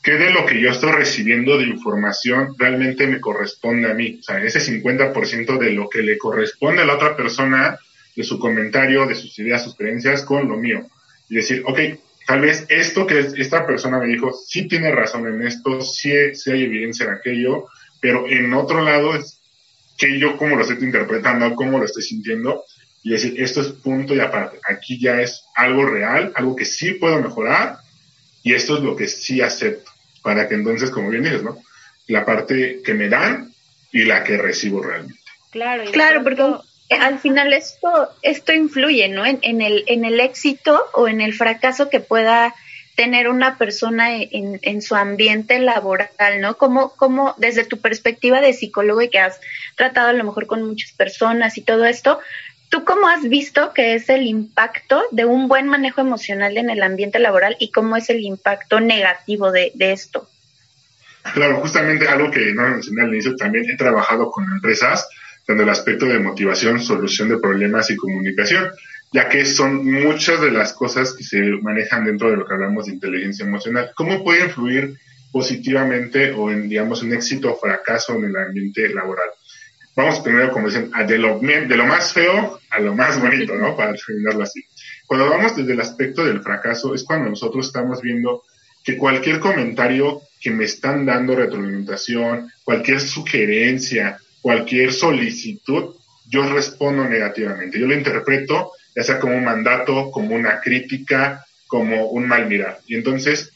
qué 0.03 0.13
de 0.13 0.31
lo 0.31 0.45
que 0.45 0.59
yo 0.59 0.71
estoy 0.71 0.91
recibiendo 0.91 1.57
de 1.57 1.67
información 1.67 2.55
realmente 2.57 3.07
me 3.07 3.21
corresponde 3.21 3.89
a 3.89 3.93
mí. 3.93 4.17
O 4.19 4.23
sea, 4.23 4.43
ese 4.43 4.59
50% 4.59 5.57
de 5.57 5.71
lo 5.71 5.87
que 5.89 6.01
le 6.01 6.17
corresponde 6.17 6.81
a 6.81 6.85
la 6.85 6.95
otra 6.95 7.15
persona, 7.15 7.77
de 8.15 8.23
su 8.23 8.39
comentario, 8.39 9.05
de 9.05 9.15
sus 9.15 9.37
ideas, 9.39 9.63
sus 9.63 9.75
creencias, 9.75 10.23
con 10.23 10.47
lo 10.47 10.57
mío. 10.57 10.87
Y 11.29 11.35
decir, 11.35 11.63
ok, 11.65 11.79
tal 12.27 12.41
vez 12.41 12.65
esto 12.69 13.07
que 13.07 13.19
esta 13.19 13.65
persona 13.65 13.99
me 13.99 14.07
dijo, 14.07 14.31
sí 14.33 14.67
tiene 14.67 14.91
razón 14.91 15.27
en 15.27 15.45
esto, 15.47 15.81
sí, 15.81 16.11
sí 16.33 16.51
hay 16.51 16.63
evidencia 16.63 17.05
en 17.05 17.13
aquello, 17.13 17.67
pero 17.99 18.27
en 18.27 18.53
otro 18.53 18.81
lado 18.81 19.15
es 19.15 19.39
que 19.97 20.19
yo 20.19 20.37
cómo 20.37 20.55
lo 20.55 20.61
estoy 20.61 20.77
interpretando, 20.83 21.55
cómo 21.55 21.77
lo 21.77 21.85
estoy 21.85 22.03
sintiendo, 22.03 22.63
y 23.03 23.11
decir, 23.11 23.41
esto 23.41 23.61
es 23.61 23.67
punto 23.69 24.13
y 24.13 24.19
aparte, 24.19 24.59
aquí 24.67 24.99
ya 24.99 25.21
es 25.21 25.43
algo 25.55 25.85
real, 25.85 26.31
algo 26.35 26.55
que 26.55 26.65
sí 26.65 26.93
puedo 26.93 27.19
mejorar 27.19 27.77
y 28.43 28.53
esto 28.53 28.77
es 28.77 28.83
lo 28.83 28.95
que 28.95 29.07
sí 29.07 29.41
acepto, 29.41 29.91
para 30.21 30.47
que 30.47 30.55
entonces, 30.55 30.89
como 30.91 31.09
bien 31.09 31.23
dices, 31.23 31.43
¿no? 31.43 31.57
La 32.07 32.25
parte 32.25 32.81
que 32.83 32.93
me 32.93 33.09
dan 33.09 33.53
y 33.91 34.03
la 34.03 34.23
que 34.23 34.37
recibo 34.37 34.81
realmente. 34.81 35.19
Claro, 35.51 35.83
claro, 35.91 36.23
porque 36.23 36.43
al 36.99 37.19
final 37.19 37.53
esto, 37.53 38.09
esto 38.21 38.53
influye, 38.53 39.07
¿no? 39.09 39.25
En, 39.25 39.61
el, 39.61 39.83
en 39.87 40.05
el 40.05 40.19
éxito 40.19 40.83
o 40.93 41.07
en 41.07 41.21
el 41.21 41.33
fracaso 41.33 41.89
que 41.89 41.99
pueda 41.99 42.53
tener 42.95 43.29
una 43.29 43.57
persona 43.57 44.09
en, 44.11 44.81
su 44.81 44.95
ambiente 44.95 45.59
laboral, 45.59 46.09
¿no? 46.39 46.57
Como, 46.57 47.33
desde 47.37 47.63
tu 47.63 47.79
perspectiva 47.79 48.41
de 48.41 48.53
psicólogo 48.53 49.01
y 49.01 49.09
que 49.09 49.19
has 49.19 49.39
tratado 49.75 50.09
a 50.09 50.13
lo 50.13 50.23
mejor 50.23 50.45
con 50.45 50.63
muchas 50.63 50.91
personas 50.91 51.57
y 51.57 51.61
todo 51.61 51.85
esto, 51.85 52.19
¿Tú 52.69 52.85
cómo 52.85 53.09
has 53.09 53.27
visto 53.27 53.73
que 53.73 53.95
es 53.95 54.07
el 54.07 54.25
impacto 54.25 55.03
de 55.11 55.25
un 55.25 55.49
buen 55.49 55.67
manejo 55.67 55.99
emocional 55.99 56.57
en 56.57 56.69
el 56.69 56.81
ambiente 56.83 57.19
laboral 57.19 57.57
y 57.59 57.69
cómo 57.69 57.97
es 57.97 58.09
el 58.09 58.21
impacto 58.21 58.79
negativo 58.79 59.51
de, 59.51 59.73
esto? 59.77 60.29
Claro, 61.33 61.57
justamente 61.59 62.07
algo 62.07 62.31
que 62.31 62.53
no 62.53 62.69
mencioné 62.69 63.01
al 63.01 63.09
inicio, 63.09 63.35
también 63.35 63.69
he 63.69 63.75
trabajado 63.75 64.31
con 64.31 64.45
empresas 64.45 65.05
en 65.47 65.59
el 65.59 65.69
aspecto 65.69 66.05
de 66.05 66.19
motivación, 66.19 66.81
solución 66.81 67.29
de 67.29 67.37
problemas 67.37 67.89
y 67.89 67.95
comunicación, 67.95 68.69
ya 69.11 69.27
que 69.27 69.45
son 69.45 69.85
muchas 69.89 70.41
de 70.41 70.51
las 70.51 70.73
cosas 70.73 71.13
que 71.13 71.23
se 71.23 71.41
manejan 71.61 72.05
dentro 72.05 72.29
de 72.29 72.37
lo 72.37 72.45
que 72.45 72.53
hablamos 72.53 72.85
de 72.85 72.93
inteligencia 72.93 73.45
emocional. 73.45 73.91
¿Cómo 73.95 74.23
puede 74.23 74.45
influir 74.45 74.97
positivamente 75.31 76.31
o 76.31 76.51
en, 76.51 76.69
digamos, 76.69 77.03
un 77.03 77.13
éxito 77.13 77.53
o 77.53 77.59
fracaso 77.59 78.15
en 78.15 78.25
el 78.25 78.35
ambiente 78.35 78.87
laboral? 78.93 79.29
vamos 79.95 80.19
primero, 80.21 80.51
como 80.51 80.67
dicen, 80.67 80.91
de, 81.07 81.17
lo, 81.17 81.39
de 81.39 81.77
lo 81.77 81.85
más 81.85 82.13
feo 82.13 82.59
a 82.69 82.79
lo 82.79 82.95
más 82.95 83.19
bonito, 83.19 83.55
¿no? 83.55 83.75
Para 83.75 83.93
terminarlo 83.93 84.43
así. 84.43 84.63
Cuando 85.05 85.29
vamos 85.29 85.55
desde 85.55 85.73
el 85.73 85.81
aspecto 85.81 86.23
del 86.23 86.41
fracaso, 86.41 86.95
es 86.95 87.03
cuando 87.03 87.29
nosotros 87.29 87.67
estamos 87.67 88.01
viendo 88.01 88.43
que 88.83 88.97
cualquier 88.97 89.39
comentario 89.39 90.21
que 90.39 90.51
me 90.51 90.65
están 90.65 91.05
dando 91.05 91.35
retroalimentación, 91.35 92.51
cualquier 92.63 92.99
sugerencia, 92.99 94.17
cualquier 94.41 94.93
solicitud, 94.93 95.95
yo 96.27 96.51
respondo 96.53 97.05
negativamente. 97.05 97.79
Yo 97.79 97.87
lo 97.87 97.95
interpreto 97.95 98.71
ya 98.95 99.03
sea 99.03 99.19
como 99.19 99.35
un 99.37 99.45
mandato, 99.45 100.11
como 100.11 100.35
una 100.35 100.59
crítica, 100.59 101.45
como 101.67 102.07
un 102.07 102.27
mal 102.27 102.47
mirar. 102.47 102.79
Y 102.87 102.95
entonces, 102.95 103.53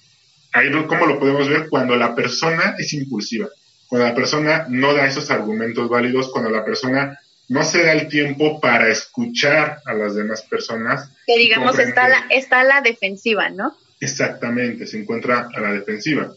ahí 0.53 0.71
cómo 0.87 1.05
lo 1.05 1.19
podemos 1.19 1.49
ver 1.49 1.67
cuando 1.69 1.95
la 1.97 2.15
persona 2.15 2.75
es 2.77 2.93
impulsiva 2.93 3.49
cuando 3.87 4.07
la 4.07 4.15
persona 4.15 4.65
no 4.69 4.93
da 4.93 5.05
esos 5.05 5.29
argumentos 5.31 5.89
válidos, 5.89 6.29
cuando 6.31 6.49
la 6.49 6.65
persona 6.65 7.19
no 7.47 7.63
se 7.63 7.83
da 7.83 7.93
el 7.93 8.07
tiempo 8.07 8.59
para 8.59 8.89
escuchar 8.89 9.79
a 9.85 9.93
las 9.93 10.15
demás 10.15 10.41
personas. 10.43 11.11
Que 11.27 11.37
digamos 11.37 11.77
está 11.77 12.07
la, 12.07 12.25
está 12.29 12.63
la 12.63 12.81
defensiva, 12.81 13.49
¿no? 13.49 13.75
Exactamente, 13.99 14.87
se 14.87 14.99
encuentra 14.99 15.49
a 15.53 15.59
la 15.61 15.71
defensiva. 15.71 16.33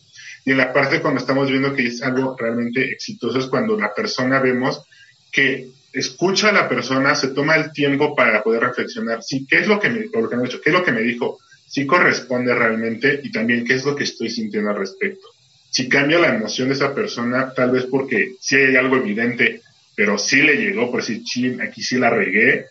Y 0.48 0.52
en 0.52 0.56
la 0.56 0.72
parte 0.72 1.02
cuando 1.02 1.20
estamos 1.20 1.50
viendo 1.50 1.74
que 1.74 1.88
es 1.88 2.02
algo 2.02 2.34
realmente 2.34 2.82
exitoso 2.90 3.38
es 3.38 3.48
cuando 3.48 3.78
la 3.78 3.92
persona 3.92 4.40
vemos 4.40 4.80
que 5.30 5.68
escucha 5.92 6.48
a 6.48 6.52
la 6.52 6.66
persona, 6.66 7.14
se 7.14 7.28
toma 7.28 7.54
el 7.56 7.70
tiempo 7.70 8.16
para 8.16 8.42
poder 8.42 8.62
reflexionar, 8.62 9.22
sí, 9.22 9.46
qué 9.46 9.58
es 9.58 9.66
lo 9.66 9.78
que 9.78 9.90
me, 9.90 10.06
lo 10.10 10.26
que 10.26 10.36
me 10.36 10.44
dicho, 10.44 10.58
qué 10.62 10.70
es 10.70 10.74
lo 10.74 10.82
que 10.82 10.92
me 10.92 11.02
dijo, 11.02 11.38
sí 11.66 11.84
corresponde 11.84 12.54
realmente 12.54 13.20
y 13.22 13.30
también 13.30 13.62
qué 13.62 13.74
es 13.74 13.84
lo 13.84 13.94
que 13.94 14.04
estoy 14.04 14.30
sintiendo 14.30 14.70
al 14.70 14.78
respecto. 14.78 15.28
Si 15.68 15.86
cambia 15.86 16.18
la 16.18 16.34
emoción 16.34 16.68
de 16.68 16.76
esa 16.76 16.94
persona, 16.94 17.52
tal 17.52 17.72
vez 17.72 17.84
porque 17.84 18.36
sí 18.40 18.56
hay 18.56 18.76
algo 18.76 18.96
evidente, 18.96 19.60
pero 19.94 20.16
sí 20.16 20.40
le 20.40 20.56
llegó, 20.56 20.90
por 20.90 21.02
decir, 21.02 21.24
chin, 21.24 21.60
aquí 21.60 21.82
sí 21.82 21.98
la 21.98 22.08
regué, 22.08 22.68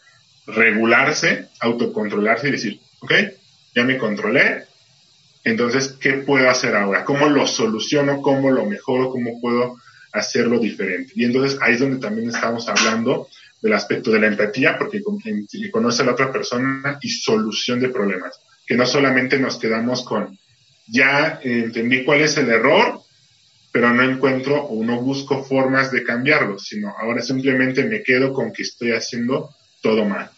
regularse, 0.48 1.50
autocontrolarse 1.60 2.48
y 2.48 2.54
decir, 2.54 2.80
ok, 3.02 3.14
ya 3.76 3.84
me 3.84 4.00
controlé, 4.00 4.66
entonces, 5.50 5.96
¿qué 6.00 6.14
puedo 6.14 6.50
hacer 6.50 6.76
ahora? 6.76 7.06
¿Cómo 7.06 7.28
lo 7.28 7.48
soluciono? 7.48 8.22
¿Cómo 8.22 8.52
lo 8.52 8.66
mejoro? 8.66 9.10
¿Cómo 9.10 9.40
puedo 9.40 9.78
hacerlo 10.12 10.60
diferente? 10.60 11.14
Y 11.16 11.26
entonces 11.26 11.60
ahí 11.62 11.76
es 11.76 11.80
donde 11.80 12.00
también 12.00 12.30
estamos 12.30 12.68
hablando 12.68 13.28
del 13.62 13.74
aspecto 13.74 14.12
de 14.12 14.20
la 14.20 14.28
empatía, 14.28 14.78
porque 14.78 15.02
conoce 15.72 16.02
a 16.02 16.06
la 16.06 16.12
otra 16.12 16.32
persona 16.32 17.00
y 17.02 17.10
solución 17.10 17.80
de 17.80 17.90
problemas, 17.90 18.40
que 18.66 18.76
no 18.76 18.86
solamente 18.86 19.40
nos 19.40 19.58
quedamos 19.58 20.04
con 20.04 20.38
ya 20.88 21.40
entendí 21.44 22.06
cuál 22.06 22.22
es 22.22 22.38
el 22.38 22.50
error, 22.50 23.02
pero 23.72 23.94
no 23.94 24.04
encuentro 24.04 24.64
o 24.64 24.84
no 24.84 25.02
busco 25.02 25.44
formas 25.44 25.92
de 25.92 26.04
cambiarlo, 26.04 26.58
sino 26.58 26.94
ahora 26.98 27.22
simplemente 27.22 27.84
me 27.84 28.04
quedo 28.04 28.34
con 28.34 28.54
que 28.54 28.64
estoy 28.64 28.92
haciendo 28.92 29.50
todo 29.82 30.06
mal. 30.06 30.30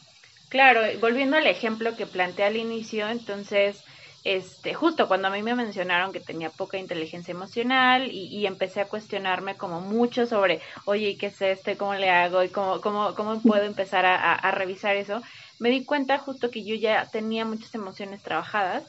Claro, 0.50 0.82
volviendo 1.00 1.38
al 1.38 1.46
ejemplo 1.46 1.96
que 1.96 2.08
planteé 2.08 2.46
al 2.46 2.58
inicio, 2.58 3.08
entonces, 3.08 3.78
este, 4.24 4.74
justo 4.74 5.08
cuando 5.08 5.30
a 5.30 5.32
mí 5.32 5.42
me 5.44 5.56
mencionaron 5.56 6.12
que 6.12 6.20
tenía 6.20 6.52
poca 6.52 6.78
inteligencia 6.78 7.32
emocional 7.32 8.10
y, 8.12 8.46
empecé 8.46 8.82
a 8.82 8.90
cuestionarme 8.90 9.58
como 9.58 9.82
mucho 9.82 10.26
sobre, 10.26 10.62
oye, 10.86 11.18
¿qué 11.18 11.28
es 11.28 11.42
esto? 11.42 11.72
¿Cómo 11.78 11.94
le 11.94 12.10
hago? 12.10 12.44
¿Y 12.44 12.50
cómo, 12.50 12.82
cómo, 12.82 13.16
cómo 13.16 13.42
puedo 13.44 13.64
empezar 13.64 14.06
a 14.06 14.52
revisar 14.52 14.96
eso? 14.96 15.22
Me 15.58 15.70
di 15.70 15.86
cuenta 15.86 16.18
justo 16.20 16.50
que 16.52 16.64
yo 16.64 16.76
ya 16.76 17.10
tenía 17.12 17.46
muchas 17.46 17.74
emociones 17.76 18.22
trabajadas, 18.22 18.88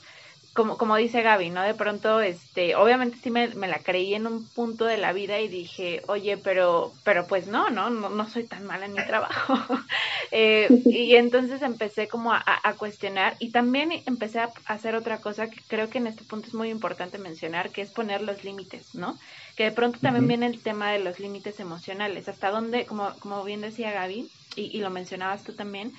como, 0.53 0.77
como 0.77 0.97
dice 0.97 1.23
Gaby, 1.23 1.51
¿no? 1.51 1.63
De 1.63 1.75
pronto, 1.75 2.21
este, 2.21 2.75
obviamente 2.75 3.19
sí 3.23 3.31
me, 3.31 3.49
me, 3.49 3.69
la 3.69 3.79
creí 3.79 4.15
en 4.15 4.27
un 4.27 4.45
punto 4.49 4.85
de 4.85 4.97
la 4.97 5.13
vida 5.13 5.39
y 5.39 5.47
dije, 5.47 6.03
oye, 6.09 6.37
pero, 6.39 6.93
pero 7.05 7.27
pues 7.27 7.47
no, 7.47 7.71
no, 7.71 7.89
no, 7.89 8.09
no 8.11 8.29
soy 8.29 8.45
tan 8.45 8.67
mala 8.67 8.87
en 8.87 8.95
mi 8.95 9.07
trabajo. 9.07 9.55
eh, 10.33 10.69
y 10.87 11.15
entonces 11.15 11.63
empecé 11.63 12.09
como 12.09 12.33
a, 12.33 12.43
a, 12.45 12.75
cuestionar 12.75 13.37
y 13.39 13.51
también 13.51 13.93
empecé 14.07 14.41
a 14.41 14.51
hacer 14.67 14.97
otra 14.97 15.21
cosa 15.21 15.49
que 15.49 15.61
creo 15.69 15.89
que 15.89 15.99
en 15.99 16.09
este 16.09 16.25
punto 16.25 16.49
es 16.49 16.55
muy 16.55 16.71
importante 16.71 17.19
mencionar, 17.19 17.71
que 17.71 17.83
es 17.83 17.91
poner 17.91 18.21
los 18.21 18.43
límites, 18.43 18.95
¿no? 18.95 19.19
Que 19.57 19.65
de 19.65 19.73
pronto 19.73 20.01
también 20.01 20.27
viene 20.27 20.47
el 20.47 20.61
tema 20.61 20.91
de 20.91 20.99
los 20.99 21.21
límites 21.21 21.61
emocionales, 21.61 22.29
hasta 22.29 22.51
dónde, 22.51 22.87
como, 22.87 23.15
como 23.21 23.45
bien 23.45 23.61
decía 23.61 23.93
Gaby, 23.93 24.29
y, 24.57 24.63
y 24.77 24.81
lo 24.81 24.91
mencionabas 24.91 25.45
tú 25.45 25.53
también, 25.53 25.93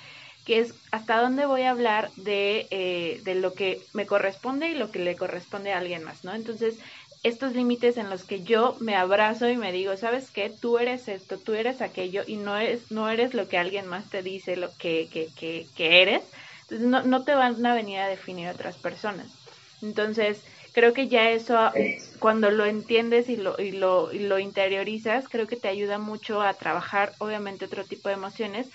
que 0.44 0.58
es 0.60 0.74
hasta 0.90 1.20
dónde 1.20 1.46
voy 1.46 1.62
a 1.62 1.70
hablar 1.70 2.12
de, 2.16 2.68
eh, 2.70 3.20
de 3.22 3.34
lo 3.34 3.54
que 3.54 3.88
me 3.92 4.06
corresponde 4.06 4.68
y 4.68 4.74
lo 4.74 4.90
que 4.90 4.98
le 4.98 5.16
corresponde 5.16 5.72
a 5.72 5.78
alguien 5.78 6.02
más, 6.02 6.24
¿no? 6.24 6.34
Entonces, 6.34 6.78
estos 7.22 7.54
límites 7.54 7.96
en 7.96 8.10
los 8.10 8.24
que 8.24 8.42
yo 8.42 8.76
me 8.80 8.96
abrazo 8.96 9.48
y 9.48 9.56
me 9.56 9.70
digo, 9.72 9.96
¿sabes 9.96 10.30
qué? 10.32 10.50
Tú 10.50 10.78
eres 10.78 11.06
esto, 11.08 11.40
tú 11.40 11.54
eres 11.54 11.80
aquello 11.80 12.22
y 12.26 12.36
no 12.36 12.56
eres, 12.56 12.86
no 12.90 13.08
eres 13.08 13.34
lo 13.34 13.48
que 13.48 13.58
alguien 13.58 13.86
más 13.86 14.08
te 14.08 14.22
dice 14.22 14.56
lo 14.56 14.74
que, 14.76 15.08
que, 15.08 15.32
que, 15.34 15.70
que 15.74 16.02
eres. 16.02 16.30
Entonces, 16.62 16.88
no, 16.88 17.02
no 17.04 17.24
te 17.24 17.34
van 17.34 17.64
a 17.64 17.74
venir 17.74 18.00
a 18.00 18.08
definir 18.08 18.48
otras 18.48 18.78
personas. 18.78 19.38
Entonces, 19.80 20.44
creo 20.72 20.92
que 20.92 21.08
ya 21.08 21.30
eso, 21.30 21.72
cuando 22.18 22.50
lo 22.50 22.64
entiendes 22.64 23.28
y 23.28 23.36
lo, 23.36 23.56
y 23.58 23.72
lo, 23.72 24.12
y 24.12 24.20
lo 24.20 24.38
interiorizas, 24.38 25.28
creo 25.28 25.46
que 25.46 25.56
te 25.56 25.68
ayuda 25.68 25.98
mucho 25.98 26.40
a 26.42 26.56
trabajar, 26.56 27.16
obviamente, 27.18 27.64
otro 27.64 27.86
tipo 27.86 28.08
de 28.08 28.14
emociones, 28.14 28.70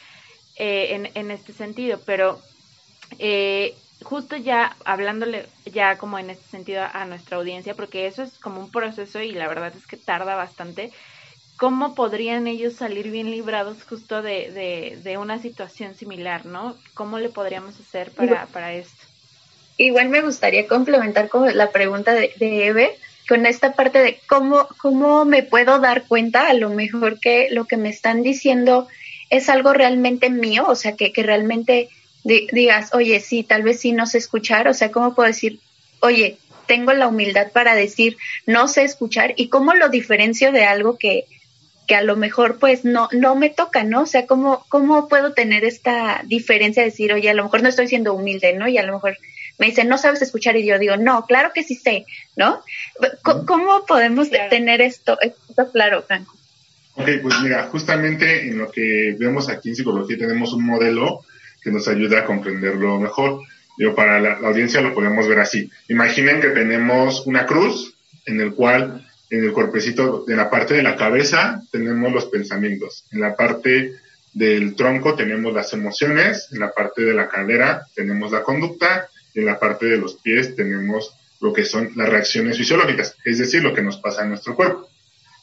eh, 0.58 0.96
en, 0.96 1.10
en, 1.14 1.32
este 1.32 1.54
sentido, 1.54 2.00
pero 2.06 2.42
eh, 3.20 3.76
justo 4.04 4.36
ya 4.36 4.76
hablándole 4.86 5.46
ya 5.66 5.98
como 5.98 6.20
en 6.20 6.30
este 6.30 6.48
sentido 6.50 6.84
a, 6.92 7.06
nuestra 7.06 7.38
audiencia, 7.38 7.76
porque 7.76 8.08
eso 8.08 8.24
es 8.24 8.38
como 8.40 8.60
un 8.60 8.72
proceso 8.72 9.22
y 9.22 9.32
la 9.32 9.48
verdad 9.48 9.74
es 9.76 9.86
que 9.88 9.98
tarda 9.98 10.36
bastante, 10.36 10.92
¿cómo 11.58 11.96
podrían 11.96 12.48
ellos 12.48 12.74
salir 12.74 13.12
bien 13.12 13.32
librados 13.32 13.84
justo 13.84 14.22
de, 14.22 14.52
de, 14.52 15.00
de 15.04 15.18
una 15.18 15.40
situación 15.40 15.96
similar, 15.96 16.46
¿no? 16.46 16.76
¿Cómo 16.94 17.20
le 17.20 17.30
podríamos 17.30 17.80
hacer 17.80 18.12
para, 18.12 18.46
para 18.48 18.74
esto? 18.74 19.04
Igual 19.78 20.10
me 20.10 20.22
gustaría 20.22 20.68
complementar 20.68 21.30
con 21.30 21.56
la 21.56 21.72
pregunta 21.72 22.14
de, 22.14 22.34
de 22.38 22.68
Eve, 22.68 22.98
con 23.28 23.46
esta 23.46 23.74
parte 23.74 24.00
de 24.00 24.20
cómo, 24.28 24.68
cómo 24.78 25.26
me 25.26 25.44
puedo 25.44 25.80
dar 25.80 26.08
cuenta 26.08 26.48
a 26.48 26.54
lo 26.54 26.70
mejor 26.70 27.20
que 27.20 27.50
lo 27.52 27.66
que 27.66 27.78
me 27.78 27.90
están 27.90 28.24
diciendo 28.24 28.88
es 29.30 29.50
algo 29.50 29.74
realmente 29.74 30.30
mío, 30.30 30.66
o 30.68 30.76
sea, 30.76 30.96
que, 30.96 31.12
que 31.12 31.24
realmente 31.24 31.90
digas, 32.24 32.94
oye, 32.94 33.20
sí, 33.20 33.44
tal 33.44 33.64
vez 33.64 33.80
sí 33.80 33.94
no 33.94 34.06
sé 34.06 34.18
escuchar, 34.18 34.68
o 34.68 34.74
sea, 34.74 34.92
¿cómo 34.92 35.16
puedo 35.16 35.28
decir, 35.28 35.60
oye, 36.02 36.38
tengo 36.68 36.94
la 36.94 37.08
humildad 37.08 37.52
para 37.52 37.76
decir, 37.76 38.18
no 38.46 38.68
sé 38.68 38.84
escuchar, 38.84 39.34
y 39.38 39.48
cómo 39.48 39.74
lo 39.74 39.90
diferencio 39.90 40.52
de 40.52 40.66
algo 40.66 40.98
que, 40.98 41.26
que 41.88 41.96
a 41.96 42.02
lo 42.02 42.18
mejor 42.18 42.60
pues 42.60 42.84
no, 42.84 43.08
no 43.14 43.36
me 43.36 43.50
toca, 43.50 43.84
¿no? 43.84 44.02
O 44.02 44.06
sea, 44.06 44.28
¿cómo, 44.28 44.66
¿cómo 44.70 45.08
puedo 45.08 45.34
tener 45.34 45.64
esta 45.64 46.22
diferencia 46.26 46.84
de 46.84 46.90
decir, 46.90 47.14
oye, 47.14 47.30
a 47.30 47.34
lo 47.34 47.44
mejor 47.44 47.64
no 47.64 47.70
estoy 47.70 47.88
siendo 47.88 48.14
humilde, 48.14 48.54
¿no? 48.54 48.68
Y 48.68 48.78
a 48.78 48.84
lo 48.84 48.94
mejor 48.94 49.18
me 49.58 49.68
dicen, 49.68 49.88
no 49.88 49.98
sabes 49.98 50.22
escuchar, 50.22 50.56
y 50.58 50.66
yo 50.66 50.78
digo, 50.78 50.98
no, 50.98 51.26
claro 51.26 51.52
que 51.54 51.64
sí 51.64 51.76
sé, 51.76 52.06
¿no? 52.36 52.62
¿Cómo, 53.24 53.86
podemos 53.86 54.30
tener 54.30 54.82
esto, 54.82 55.18
esto 55.22 55.72
claro, 55.72 56.04
Franco? 56.04 56.37
Ok, 56.98 57.08
pues 57.22 57.36
mira, 57.44 57.68
justamente 57.72 58.48
en 58.48 58.58
lo 58.58 58.72
que 58.72 59.16
vemos 59.20 59.50
aquí 59.50 59.70
en 59.70 59.76
psicología 59.76 60.18
tenemos 60.18 60.52
un 60.54 60.66
modelo 60.66 61.22
que 61.62 61.70
nos 61.70 61.88
ayuda 61.88 62.20
a 62.20 62.26
comprenderlo 62.26 63.00
mejor. 63.00 63.42
Yo 63.78 63.94
para 63.94 64.20
la, 64.20 64.34
audiencia 64.48 64.82
lo 64.82 64.96
podemos 64.96 65.28
ver 65.28 65.40
así. 65.40 65.70
Imaginen 65.90 66.42
que 66.42 66.50
tenemos 66.50 67.28
una 67.28 67.46
cruz 67.46 67.94
en 68.26 68.42
el 68.42 68.56
cual 68.56 69.08
en 69.30 69.44
el 69.44 69.54
cuerpecito, 69.54 70.26
en 70.28 70.38
la 70.38 70.50
parte 70.50 70.74
de 70.74 70.82
la 70.82 70.96
cabeza 70.96 71.62
tenemos 71.72 72.12
los 72.12 72.26
pensamientos, 72.26 73.06
en 73.12 73.20
la 73.20 73.36
parte 73.36 73.94
del 74.34 74.76
tronco 74.76 75.14
tenemos 75.14 75.54
las 75.54 75.74
emociones, 75.74 76.48
en 76.52 76.60
la 76.60 76.72
parte 76.72 77.04
de 77.04 77.14
la 77.14 77.28
cadera 77.28 77.86
tenemos 77.94 78.32
la 78.32 78.42
conducta, 78.42 79.08
y 79.36 79.40
en 79.42 79.46
la 79.46 79.60
parte 79.60 79.86
de 79.86 79.98
los 79.98 80.16
pies 80.16 80.56
tenemos 80.56 81.14
lo 81.42 81.54
que 81.54 81.64
son 81.64 81.92
las 81.96 82.10
reacciones 82.10 82.58
fisiológicas, 82.58 83.16
es 83.24 83.38
decir, 83.38 83.62
lo 83.62 83.74
que 83.74 83.84
nos 83.84 83.98
pasa 83.98 84.24
en 84.24 84.30
nuestro 84.30 84.56
cuerpo. 84.56 84.90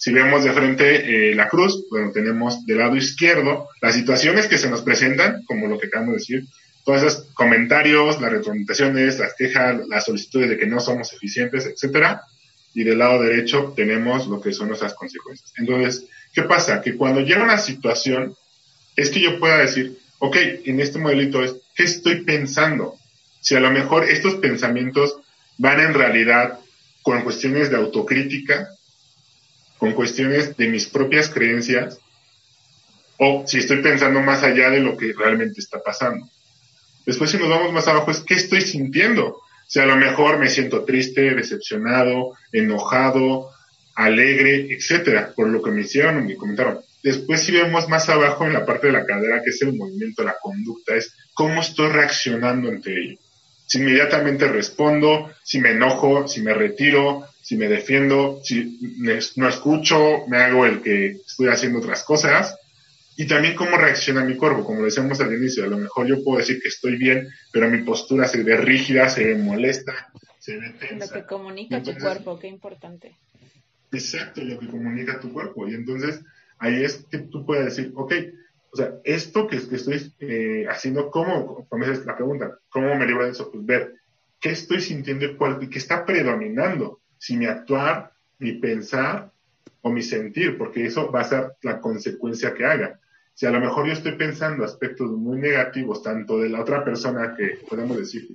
Si 0.05 0.13
vemos 0.13 0.45
de 0.45 0.53
frente 0.53 1.31
eh, 1.31 1.35
la 1.35 1.49
cruz, 1.49 1.87
bueno, 1.89 2.13
tenemos 2.13 2.67
del 2.67 2.77
lado 2.77 2.95
izquierdo 2.95 3.71
las 3.81 3.95
situaciones 3.95 4.47
que 4.49 4.59
se 4.59 4.69
nos 4.69 4.83
presentan, 4.83 5.43
como 5.47 5.67
lo 5.67 5.79
que 5.79 5.87
acabamos 5.87 6.13
de 6.13 6.19
decir, 6.19 6.45
todos 6.85 7.03
esos 7.03 7.25
comentarios, 7.33 8.21
las 8.21 8.31
retroalimentaciones, 8.31 9.19
las 9.19 9.33
quejas, 9.33 9.81
las 9.89 10.05
solicitudes 10.05 10.51
de 10.51 10.59
que 10.59 10.67
no 10.67 10.79
somos 10.79 11.11
eficientes, 11.15 11.65
etcétera. 11.65 12.21
Y 12.75 12.85
del 12.85 12.99
lado 12.99 13.23
derecho 13.23 13.73
tenemos 13.75 14.27
lo 14.27 14.43
que 14.43 14.53
son 14.53 14.69
nuestras 14.69 14.93
consecuencias. 14.93 15.55
Entonces, 15.57 16.05
¿qué 16.35 16.43
pasa? 16.43 16.83
Que 16.83 16.97
cuando 16.97 17.23
llega 17.23 17.43
una 17.43 17.57
situación, 17.57 18.37
es 18.97 19.09
que 19.09 19.23
yo 19.23 19.41
pueda 19.41 19.57
decir, 19.57 19.97
ok, 20.19 20.37
en 20.67 20.81
este 20.81 20.99
modelito 20.99 21.43
es, 21.43 21.55
¿qué 21.75 21.85
estoy 21.85 22.25
pensando? 22.25 22.97
Si 23.41 23.55
a 23.55 23.61
lo 23.61 23.71
mejor 23.71 24.05
estos 24.05 24.35
pensamientos 24.35 25.17
van 25.57 25.81
en 25.81 25.95
realidad 25.95 26.59
con 27.01 27.23
cuestiones 27.23 27.71
de 27.71 27.77
autocrítica, 27.77 28.69
con 29.85 29.93
cuestiones 29.93 30.57
de 30.57 30.67
mis 30.69 30.87
propias 30.87 31.29
creencias 31.29 31.99
o 33.19 33.45
si 33.47 33.59
estoy 33.59 33.83
pensando 33.83 34.23
más 34.23 34.43
allá 34.43 34.71
de 34.71 34.81
lo 34.81 34.97
que 34.97 35.13
realmente 35.13 35.61
está 35.61 35.83
pasando. 35.83 36.27
Después 37.05 37.31
si 37.31 37.37
nos 37.37 37.51
vamos 37.51 37.71
más 37.71 37.87
abajo 37.87 38.11
es 38.11 38.21
qué 38.21 38.33
estoy 38.33 38.63
sintiendo. 38.63 39.43
Si 39.67 39.81
a 39.81 39.85
lo 39.85 39.97
mejor 39.97 40.39
me 40.39 40.49
siento 40.49 40.85
triste, 40.87 41.35
decepcionado, 41.35 42.33
enojado, 42.51 43.51
alegre, 43.95 44.73
etcétera, 44.73 45.35
por 45.37 45.51
lo 45.51 45.61
que 45.61 45.71
me 45.71 45.83
hicieron 45.83 46.17
o 46.17 46.25
me 46.25 46.35
comentaron. 46.37 46.81
Después 47.03 47.43
si 47.43 47.53
vemos 47.53 47.87
más 47.87 48.09
abajo 48.09 48.47
en 48.47 48.55
la 48.55 48.65
parte 48.65 48.87
de 48.87 48.95
la 48.95 49.05
cadera, 49.05 49.43
que 49.43 49.51
es 49.51 49.61
el 49.61 49.75
movimiento, 49.75 50.25
la 50.25 50.37
conducta, 50.41 50.95
es 50.95 51.13
cómo 51.35 51.61
estoy 51.61 51.91
reaccionando 51.91 52.71
ante 52.71 52.91
ello. 52.91 53.19
Si 53.67 53.77
inmediatamente 53.81 54.49
respondo, 54.49 55.31
si 55.43 55.61
me 55.61 55.73
enojo, 55.73 56.27
si 56.27 56.41
me 56.41 56.55
retiro, 56.55 57.27
si 57.45 57.59
me 57.59 57.69
defiendo, 57.69 58.41
si 58.43 58.81
no 59.37 59.47
escucho, 59.47 60.27
me 60.29 60.39
hago 60.39 60.65
el 60.65 60.81
que 60.81 61.09
estoy 61.27 61.49
haciendo 61.49 61.79
otras 61.79 62.03
cosas. 62.03 62.59
Y 63.19 63.27
también 63.27 63.55
cómo 63.55 63.77
reacciona 63.77 64.25
mi 64.25 64.35
cuerpo, 64.35 64.65
como 64.65 64.83
decíamos 64.83 65.21
al 65.21 65.35
inicio, 65.35 65.65
a 65.65 65.67
lo 65.67 65.77
mejor 65.77 66.07
yo 66.07 66.25
puedo 66.25 66.39
decir 66.39 66.59
que 66.63 66.69
estoy 66.69 66.97
bien, 66.97 67.29
pero 67.53 67.69
mi 67.69 67.83
postura 67.83 68.27
se 68.27 68.43
ve 68.43 68.57
rígida, 68.57 69.11
se 69.11 69.27
ve 69.27 69.37
molesta, 69.37 70.11
se 70.39 70.57
ve 70.57 70.71
tensa. 70.71 71.05
Lo 71.05 71.13
que 71.13 71.27
comunica 71.27 71.83
tu 71.83 71.95
cuerpo, 71.99 72.39
qué 72.39 72.49
importante. 72.49 73.15
Exacto, 73.93 74.41
lo 74.43 74.59
que 74.59 74.67
comunica 74.67 75.21
tu 75.21 75.31
cuerpo. 75.31 75.69
Y 75.69 75.75
entonces 75.75 76.23
ahí 76.59 76.83
es 76.83 77.05
que 77.11 77.19
tú 77.19 77.45
puedes 77.45 77.67
decir, 77.67 77.93
ok, 77.95 78.15
o 78.73 78.77
sea, 78.77 78.95
esto 79.05 79.47
que, 79.47 79.57
estoy 79.57 80.13
eh, 80.21 80.65
haciendo, 80.71 81.11
¿cómo? 81.11 81.67
Como 81.69 81.85
es 81.85 82.07
la 82.07 82.17
pregunta, 82.17 82.59
¿cómo 82.71 82.95
me 82.95 83.07
libro 83.07 83.27
de 83.27 83.33
eso? 83.33 83.53
Pues 83.53 83.67
ver 83.67 83.93
qué 84.41 84.49
estoy 84.49 84.81
sintiendo 84.81 85.27
y 85.61 85.69
qué 85.69 85.79
está 85.79 86.07
predominando 86.07 87.01
si 87.25 87.39
mi 87.39 87.47
actuar, 87.47 88.13
mi 88.39 88.53
pensar 88.53 89.33
o 89.81 89.91
mi 89.91 90.03
sentir, 90.03 90.59
porque 90.59 90.85
eso 90.85 91.11
va 91.11 91.23
a 91.23 91.25
ser 91.25 91.53
la 91.63 91.81
consecuencia 91.81 92.53
que 92.53 92.67
haga. 92.67 93.01
Si 93.33 93.47
a 93.47 93.51
lo 93.51 93.61
mejor 93.61 93.87
yo 93.87 93.95
estoy 93.95 94.13
pensando 94.13 94.63
aspectos 94.63 95.11
muy 95.11 95.39
negativos, 95.39 96.03
tanto 96.03 96.39
de 96.39 96.51
la 96.51 96.61
otra 96.61 96.85
persona 96.85 97.35
que 97.35 97.61
podemos 97.67 97.97
decir, 97.97 98.29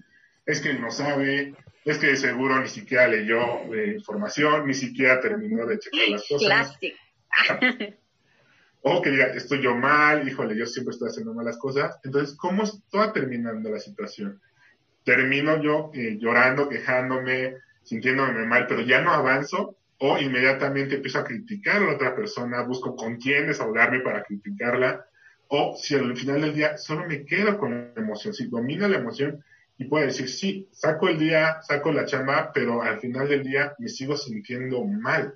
es 0.43 0.59
que 0.59 0.73
no 0.73 0.89
sabe, 0.89 1.53
es 1.85 1.99
que 1.99 2.07
de 2.07 2.17
seguro 2.17 2.59
ni 2.59 2.67
siquiera 2.67 3.07
leyó 3.07 3.39
eh, 3.75 3.93
información, 3.97 4.65
ni 4.65 4.73
siquiera 4.73 5.21
terminó 5.21 5.67
de 5.67 5.77
checar 5.77 6.09
las 6.09 6.27
cosas. 6.27 6.79
o 8.81 9.01
que 9.03 9.11
diga, 9.11 9.27
estoy 9.27 9.61
yo 9.61 9.75
mal, 9.75 10.27
híjole, 10.27 10.57
yo 10.57 10.65
siempre 10.65 10.93
estoy 10.93 11.09
haciendo 11.09 11.35
malas 11.35 11.59
cosas. 11.59 11.99
Entonces, 12.03 12.35
¿cómo 12.35 12.63
está 12.63 13.13
terminando 13.13 13.69
la 13.69 13.77
situación? 13.77 14.41
Termino 15.03 15.61
yo 15.61 15.91
eh, 15.93 16.17
llorando, 16.19 16.67
quejándome, 16.67 17.53
sintiéndome 17.89 18.45
mal, 18.45 18.67
pero 18.67 18.81
ya 18.81 19.01
no 19.01 19.11
avanzo 19.11 19.75
o 19.97 20.17
inmediatamente 20.19 20.95
empiezo 20.95 21.19
a 21.19 21.23
criticar 21.23 21.77
a 21.77 21.85
la 21.87 21.95
otra 21.95 22.15
persona, 22.15 22.61
busco 22.61 22.95
con 22.95 23.17
quién 23.17 23.47
desahogarme 23.47 23.99
para 24.01 24.23
criticarla, 24.23 25.05
o 25.47 25.75
si 25.75 25.95
al 25.95 26.15
final 26.15 26.41
del 26.41 26.53
día 26.53 26.77
solo 26.77 27.07
me 27.07 27.25
quedo 27.25 27.57
con 27.57 27.71
la 27.71 28.01
emoción, 28.01 28.33
si 28.33 28.45
domino 28.45 28.87
la 28.87 28.97
emoción 28.97 29.43
y 29.79 29.85
puedo 29.85 30.05
decir, 30.05 30.29
sí, 30.29 30.67
saco 30.71 31.07
el 31.07 31.17
día, 31.17 31.61
saco 31.63 31.91
la 31.91 32.05
chamba, 32.05 32.51
pero 32.53 32.83
al 32.83 32.99
final 32.99 33.27
del 33.27 33.43
día 33.43 33.73
me 33.79 33.87
sigo 33.87 34.15
sintiendo 34.15 34.83
mal. 34.85 35.35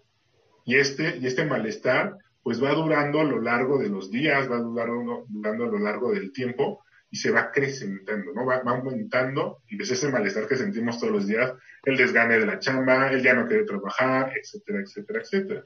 Y 0.65 0.75
este, 0.75 1.17
y 1.17 1.25
este 1.25 1.45
malestar, 1.45 2.17
pues 2.43 2.63
va 2.63 2.73
durando 2.73 3.21
a 3.21 3.23
lo 3.23 3.41
largo 3.41 3.79
de 3.79 3.89
los 3.89 4.11
días, 4.11 4.51
va 4.51 4.57
durando, 4.57 5.25
durando 5.27 5.63
a 5.63 5.67
lo 5.67 5.79
largo 5.79 6.11
del 6.11 6.31
tiempo, 6.31 6.83
y 7.13 7.17
se 7.17 7.29
va 7.29 7.41
acrecentando, 7.41 8.33
¿no? 8.33 8.43
Va, 8.43 8.63
aumentando 8.65 9.59
y 9.69 9.75
ves 9.77 9.91
ese 9.91 10.09
malestar 10.09 10.47
que 10.47 10.55
sentimos 10.55 10.99
todos 10.99 11.13
los 11.13 11.27
días, 11.27 11.53
el 11.83 11.95
desgane 11.95 12.39
de 12.39 12.47
la 12.47 12.57
chamba, 12.57 13.11
el 13.11 13.21
ya 13.21 13.35
no 13.35 13.47
quiere 13.47 13.65
trabajar, 13.65 14.33
etcétera, 14.35 14.79
etcétera, 14.79 15.21
etcétera. 15.21 15.63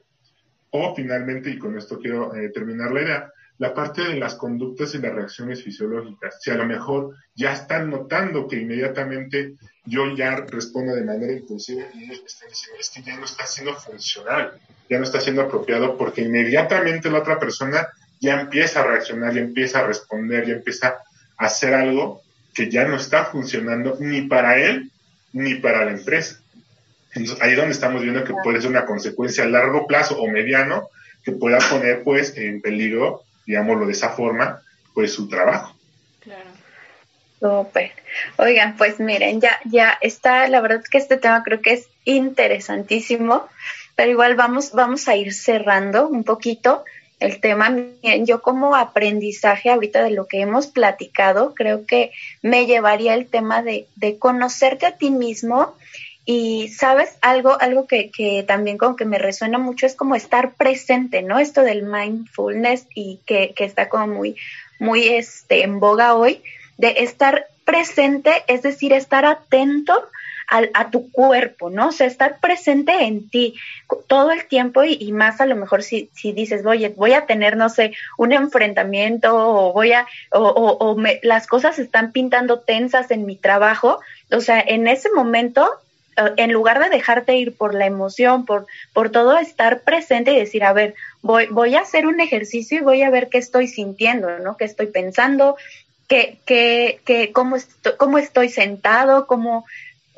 O 0.72 0.94
finalmente, 0.94 1.48
y 1.48 1.58
con 1.58 1.78
esto 1.78 1.98
quiero 1.98 2.34
eh, 2.34 2.50
terminar 2.50 2.92
la 2.92 3.00
idea, 3.00 3.32
la 3.56 3.72
parte 3.72 4.02
de 4.02 4.16
las 4.16 4.34
conductas 4.34 4.94
y 4.94 4.98
las 4.98 5.14
reacciones 5.14 5.64
fisiológicas. 5.64 6.36
Si 6.38 6.50
a 6.50 6.54
lo 6.54 6.66
mejor 6.66 7.16
ya 7.34 7.54
están 7.54 7.88
notando 7.88 8.46
que 8.46 8.56
inmediatamente 8.56 9.54
yo 9.86 10.14
ya 10.14 10.36
respondo 10.36 10.94
de 10.94 11.02
manera 11.02 11.32
impulsiva 11.32 11.86
y 11.94 12.04
ellos 12.04 12.20
me 12.20 12.26
están 12.26 12.50
diciendo, 12.50 12.78
es 12.78 12.90
que 12.90 13.02
ya 13.02 13.16
no 13.16 13.24
está 13.24 13.46
siendo 13.46 13.74
funcional, 13.74 14.52
ya 14.90 14.98
no 14.98 15.04
está 15.04 15.18
siendo 15.18 15.40
apropiado 15.40 15.96
porque 15.96 16.20
inmediatamente 16.20 17.10
la 17.10 17.20
otra 17.20 17.38
persona 17.38 17.88
ya 18.20 18.38
empieza 18.38 18.80
a 18.80 18.86
reaccionar, 18.86 19.32
ya 19.32 19.40
empieza 19.40 19.78
a 19.78 19.86
responder, 19.86 20.46
ya 20.46 20.52
empieza 20.52 20.88
a 20.88 21.07
hacer 21.38 21.74
algo 21.74 22.22
que 22.54 22.70
ya 22.70 22.84
no 22.84 22.96
está 22.96 23.24
funcionando 23.26 23.96
ni 24.00 24.22
para 24.22 24.58
él 24.58 24.90
ni 25.32 25.54
para 25.56 25.84
la 25.84 25.92
empresa. 25.92 26.40
Entonces, 27.14 27.42
ahí 27.42 27.52
es 27.52 27.56
donde 27.56 27.72
estamos 27.72 28.02
viendo 28.02 28.24
que 28.24 28.34
puede 28.44 28.60
ser 28.60 28.70
una 28.70 28.84
consecuencia 28.84 29.44
a 29.44 29.48
largo 29.48 29.86
plazo 29.86 30.18
o 30.20 30.28
mediano 30.28 30.88
que 31.24 31.32
pueda 31.32 31.58
poner 31.58 32.02
pues 32.02 32.36
en 32.36 32.60
peligro 32.60 33.24
digámoslo 33.48 33.86
de 33.86 33.92
esa 33.92 34.10
forma, 34.10 34.60
pues 34.92 35.14
su 35.14 35.26
trabajo. 35.26 35.74
Claro. 36.20 36.50
Súper. 37.40 37.92
Oigan, 38.36 38.76
pues 38.76 39.00
miren, 39.00 39.40
ya, 39.40 39.58
ya 39.64 39.96
está, 40.02 40.46
la 40.48 40.60
verdad 40.60 40.82
que 40.88 40.98
este 40.98 41.16
tema 41.16 41.42
creo 41.42 41.62
que 41.62 41.72
es 41.72 41.88
interesantísimo, 42.04 43.48
pero 43.96 44.10
igual 44.10 44.34
vamos, 44.36 44.72
vamos 44.72 45.08
a 45.08 45.16
ir 45.16 45.32
cerrando 45.32 46.08
un 46.08 46.24
poquito 46.24 46.84
el 47.20 47.40
tema. 47.40 47.74
Yo 48.20 48.42
como 48.42 48.76
aprendizaje 48.76 49.70
ahorita 49.70 50.02
de 50.02 50.10
lo 50.10 50.26
que 50.26 50.40
hemos 50.40 50.66
platicado, 50.66 51.54
creo 51.54 51.86
que 51.86 52.12
me 52.42 52.66
llevaría 52.66 53.14
el 53.14 53.26
tema 53.26 53.62
de, 53.62 53.86
de 53.96 54.18
conocerte 54.18 54.86
a 54.86 54.96
ti 54.96 55.10
mismo 55.10 55.74
y 56.30 56.68
sabes, 56.68 57.16
algo, 57.22 57.58
algo 57.58 57.86
que, 57.86 58.10
que, 58.10 58.44
también 58.46 58.76
como 58.76 58.96
que 58.96 59.06
me 59.06 59.18
resuena 59.18 59.56
mucho 59.56 59.86
es 59.86 59.94
como 59.94 60.14
estar 60.14 60.52
presente, 60.56 61.22
¿no? 61.22 61.38
Esto 61.38 61.62
del 61.62 61.84
mindfulness 61.84 62.86
y 62.94 63.20
que, 63.24 63.54
que 63.56 63.64
está 63.64 63.88
como 63.88 64.08
muy, 64.08 64.36
muy 64.78 65.08
este, 65.08 65.62
en 65.62 65.80
boga 65.80 66.14
hoy, 66.14 66.42
de 66.76 66.96
estar 66.98 67.46
presente, 67.64 68.30
es 68.46 68.60
decir, 68.60 68.92
estar 68.92 69.24
atento 69.24 69.94
a, 70.48 70.62
a, 70.74 70.90
tu 70.90 71.10
cuerpo, 71.12 71.70
¿no? 71.70 71.88
O 71.88 71.92
sea, 71.92 72.06
estar 72.06 72.40
presente 72.40 73.04
en 73.04 73.28
ti 73.28 73.54
todo 74.06 74.32
el 74.32 74.46
tiempo 74.46 74.82
y, 74.84 75.12
más 75.12 75.40
a 75.40 75.46
lo 75.46 75.56
mejor 75.56 75.82
si, 75.82 76.10
si 76.14 76.32
dices, 76.32 76.64
oye, 76.64 76.92
voy 76.96 77.12
a 77.12 77.26
tener, 77.26 77.56
no 77.56 77.68
sé, 77.68 77.92
un 78.16 78.32
enfrentamiento 78.32 79.36
o 79.36 79.72
voy 79.72 79.92
a, 79.92 80.06
o, 80.32 80.40
o, 80.40 80.78
o 80.78 80.96
me, 80.96 81.20
las 81.22 81.46
cosas 81.46 81.78
están 81.78 82.12
pintando 82.12 82.60
tensas 82.60 83.10
en 83.10 83.26
mi 83.26 83.36
trabajo, 83.36 84.00
o 84.30 84.40
sea, 84.40 84.60
en 84.60 84.88
ese 84.88 85.10
momento 85.14 85.68
eh, 86.18 86.32
en 86.36 86.52
lugar 86.52 86.82
de 86.82 86.90
dejarte 86.90 87.36
ir 87.36 87.56
por 87.56 87.74
la 87.74 87.86
emoción, 87.86 88.44
por, 88.44 88.66
por 88.92 89.10
todo 89.10 89.38
estar 89.38 89.82
presente 89.82 90.32
y 90.32 90.38
decir, 90.38 90.64
a 90.64 90.72
ver, 90.72 90.94
voy, 91.22 91.46
voy 91.46 91.76
a 91.76 91.80
hacer 91.80 92.06
un 92.06 92.20
ejercicio 92.20 92.78
y 92.78 92.82
voy 92.82 93.02
a 93.02 93.10
ver 93.10 93.28
qué 93.28 93.38
estoy 93.38 93.68
sintiendo, 93.68 94.38
¿no? 94.40 94.56
¿Qué 94.56 94.64
estoy 94.64 94.86
pensando? 94.86 95.56
¿Qué, 96.08 96.38
qué, 96.44 97.00
qué, 97.04 97.32
cómo, 97.32 97.56
estoy, 97.56 97.92
cómo 97.98 98.18
estoy 98.18 98.48
sentado? 98.48 99.26
¿Cómo 99.26 99.64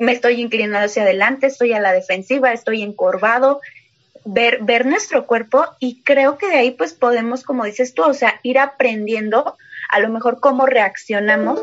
me 0.01 0.13
estoy 0.13 0.41
inclinando 0.41 0.87
hacia 0.87 1.03
adelante? 1.03 1.47
¿Estoy 1.47 1.73
a 1.73 1.81
la 1.81 1.93
defensiva? 1.93 2.53
¿Estoy 2.53 2.83
encorvado? 2.83 3.61
Ver, 4.25 4.59
ver 4.63 4.87
nuestro 4.87 5.27
cuerpo 5.27 5.65
y 5.79 6.03
creo 6.03 6.37
que 6.37 6.49
de 6.49 6.57
ahí 6.57 6.71
pues 6.73 6.93
podemos, 6.93 7.43
como 7.45 7.65
dices 7.65 7.95
tú, 7.95 8.03
o 8.03 8.15
sea, 8.15 8.41
ir 8.43 8.59
aprendiendo 8.59 9.57
a 9.89 10.01
lo 10.01 10.09
mejor 10.09 10.41
cómo 10.41 10.67
reaccionamos, 10.67 11.63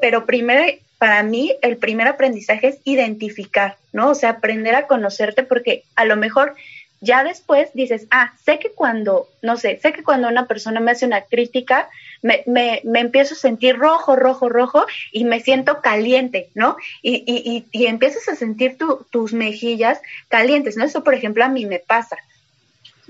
pero 0.00 0.26
primero 0.26 0.64
para 0.98 1.22
mí 1.22 1.56
el 1.62 1.78
primer 1.78 2.06
aprendizaje 2.06 2.68
es 2.68 2.80
identificar, 2.84 3.76
¿no? 3.92 4.10
O 4.10 4.14
sea, 4.14 4.30
aprender 4.30 4.74
a 4.74 4.86
conocerte 4.86 5.42
porque 5.42 5.84
a 5.96 6.04
lo 6.04 6.16
mejor 6.16 6.54
ya 7.02 7.24
después 7.24 7.68
dices, 7.74 8.06
ah, 8.10 8.32
sé 8.42 8.58
que 8.58 8.70
cuando, 8.70 9.28
no 9.42 9.58
sé, 9.58 9.78
sé 9.82 9.92
que 9.92 10.02
cuando 10.02 10.28
una 10.28 10.46
persona 10.46 10.80
me 10.80 10.92
hace 10.92 11.04
una 11.04 11.22
crítica, 11.22 11.90
me, 12.22 12.42
me, 12.46 12.80
me 12.84 13.00
empiezo 13.00 13.34
a 13.34 13.36
sentir 13.36 13.76
rojo, 13.76 14.16
rojo, 14.16 14.48
rojo 14.48 14.86
y 15.12 15.24
me 15.24 15.40
siento 15.40 15.82
caliente, 15.82 16.48
¿no? 16.54 16.76
Y, 17.02 17.24
y, 17.26 17.66
y, 17.72 17.78
y 17.78 17.86
empiezas 17.86 18.28
a 18.28 18.36
sentir 18.36 18.78
tu, 18.78 19.04
tus 19.10 19.34
mejillas 19.34 20.00
calientes, 20.28 20.76
¿no? 20.76 20.84
Eso, 20.84 21.04
por 21.04 21.14
ejemplo, 21.14 21.44
a 21.44 21.48
mí 21.48 21.66
me 21.66 21.80
pasa. 21.80 22.16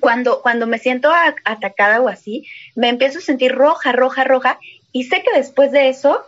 Cuando, 0.01 0.43
cuando 0.43 0.67
me 0.67 0.81
siento 0.81 1.11
a, 1.11 1.37
atacada 1.45 2.01
o 2.01 2.09
así, 2.09 2.49
me 2.75 2.89
empiezo 2.89 3.19
a 3.19 3.23
sentir 3.23 3.53
roja, 3.53 3.93
roja, 3.93 4.25
roja 4.25 4.59
y 4.91 5.05
sé 5.05 5.23
que 5.23 5.39
después 5.39 5.71
de 5.71 5.91
eso 5.91 6.25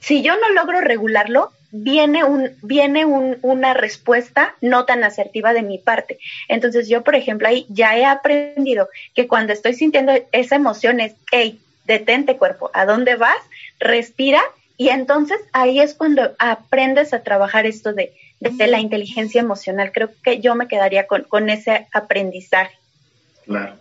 si 0.00 0.22
yo 0.22 0.34
no 0.36 0.50
logro 0.50 0.80
regularlo, 0.80 1.52
viene 1.70 2.24
un 2.24 2.50
viene 2.62 3.04
un, 3.04 3.38
una 3.42 3.74
respuesta 3.74 4.54
no 4.60 4.84
tan 4.84 5.04
asertiva 5.04 5.52
de 5.52 5.62
mi 5.62 5.78
parte. 5.78 6.18
Entonces 6.48 6.88
yo, 6.88 7.02
por 7.02 7.14
ejemplo, 7.14 7.48
ahí 7.48 7.66
ya 7.68 7.96
he 7.96 8.04
aprendido 8.04 8.88
que 9.14 9.28
cuando 9.28 9.52
estoy 9.52 9.74
sintiendo 9.74 10.12
esa 10.32 10.56
emoción 10.56 11.00
es, 11.00 11.14
hey, 11.30 11.60
detente 11.84 12.36
cuerpo, 12.36 12.70
¿a 12.74 12.86
dónde 12.86 13.16
vas? 13.16 13.38
Respira 13.78 14.40
y 14.76 14.90
entonces 14.90 15.38
ahí 15.52 15.80
es 15.80 15.94
cuando 15.94 16.34
aprendes 16.38 17.12
a 17.12 17.22
trabajar 17.22 17.66
esto 17.66 17.92
de, 17.92 18.12
de 18.40 18.66
la 18.66 18.78
inteligencia 18.78 19.40
emocional. 19.40 19.92
Creo 19.92 20.10
que 20.22 20.40
yo 20.40 20.54
me 20.54 20.68
quedaría 20.68 21.06
con, 21.06 21.24
con 21.24 21.50
ese 21.50 21.86
aprendizaje. 21.92 22.76
Claro. 23.44 23.74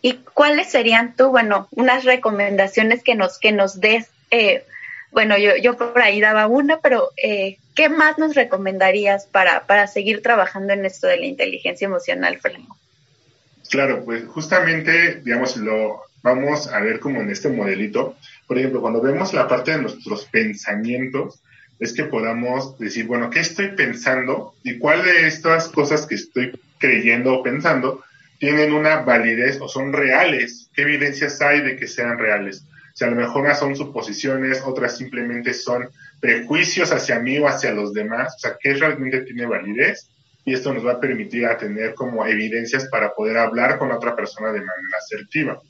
¿Y 0.00 0.14
cuáles 0.14 0.70
serían 0.70 1.14
tú, 1.14 1.28
bueno, 1.28 1.68
unas 1.72 2.04
recomendaciones 2.04 3.02
que 3.02 3.14
nos, 3.14 3.38
que 3.38 3.52
nos 3.52 3.80
des 3.80 4.08
eh, 4.30 4.64
bueno, 5.14 5.38
yo, 5.38 5.56
yo 5.56 5.76
por 5.76 6.02
ahí 6.02 6.20
daba 6.20 6.48
una, 6.48 6.80
pero 6.80 7.10
eh, 7.16 7.56
¿qué 7.74 7.88
más 7.88 8.18
nos 8.18 8.34
recomendarías 8.34 9.26
para, 9.26 9.66
para 9.66 9.86
seguir 9.86 10.20
trabajando 10.22 10.72
en 10.72 10.84
esto 10.84 11.06
de 11.06 11.18
la 11.18 11.26
inteligencia 11.26 11.86
emocional, 11.86 12.38
Franco? 12.38 12.76
Claro, 13.70 14.04
pues 14.04 14.24
justamente, 14.26 15.22
digamos, 15.24 15.56
lo 15.56 16.02
vamos 16.22 16.66
a 16.66 16.80
ver 16.80 17.00
como 17.00 17.20
en 17.20 17.30
este 17.30 17.48
modelito. 17.48 18.16
Por 18.46 18.58
ejemplo, 18.58 18.80
cuando 18.80 19.00
vemos 19.00 19.32
la 19.32 19.46
parte 19.46 19.70
de 19.70 19.82
nuestros 19.82 20.24
pensamientos, 20.26 21.40
es 21.78 21.92
que 21.92 22.04
podamos 22.04 22.78
decir, 22.78 23.06
bueno, 23.06 23.30
¿qué 23.30 23.40
estoy 23.40 23.68
pensando? 23.68 24.54
¿Y 24.64 24.78
cuál 24.78 25.04
de 25.04 25.26
estas 25.26 25.68
cosas 25.68 26.06
que 26.06 26.16
estoy 26.16 26.58
creyendo 26.78 27.34
o 27.34 27.42
pensando 27.42 28.02
tienen 28.38 28.72
una 28.72 28.96
validez 28.96 29.60
o 29.60 29.68
son 29.68 29.92
reales? 29.92 30.68
¿Qué 30.74 30.82
evidencias 30.82 31.40
hay 31.40 31.62
de 31.62 31.76
que 31.76 31.86
sean 31.86 32.18
reales? 32.18 32.64
Si 32.94 33.04
a 33.04 33.08
lo 33.08 33.16
mejor 33.16 33.42
unas 33.42 33.58
son 33.58 33.74
suposiciones, 33.74 34.62
otras 34.64 34.96
simplemente 34.96 35.52
son 35.52 35.90
prejuicios 36.20 36.92
hacia 36.92 37.18
mí 37.18 37.38
o 37.38 37.48
hacia 37.48 37.72
los 37.72 37.92
demás, 37.92 38.34
o 38.36 38.38
sea, 38.38 38.56
¿qué 38.58 38.72
realmente 38.74 39.22
tiene 39.22 39.46
validez? 39.46 40.08
Y 40.44 40.54
esto 40.54 40.72
nos 40.72 40.86
va 40.86 40.92
a 40.92 41.00
permitir 41.00 41.48
tener 41.58 41.94
como 41.94 42.24
evidencias 42.24 42.86
para 42.88 43.12
poder 43.12 43.36
hablar 43.38 43.78
con 43.78 43.90
otra 43.90 44.14
persona 44.14 44.52
de 44.52 44.60
manera 44.60 44.98
asertiva. 44.98 45.60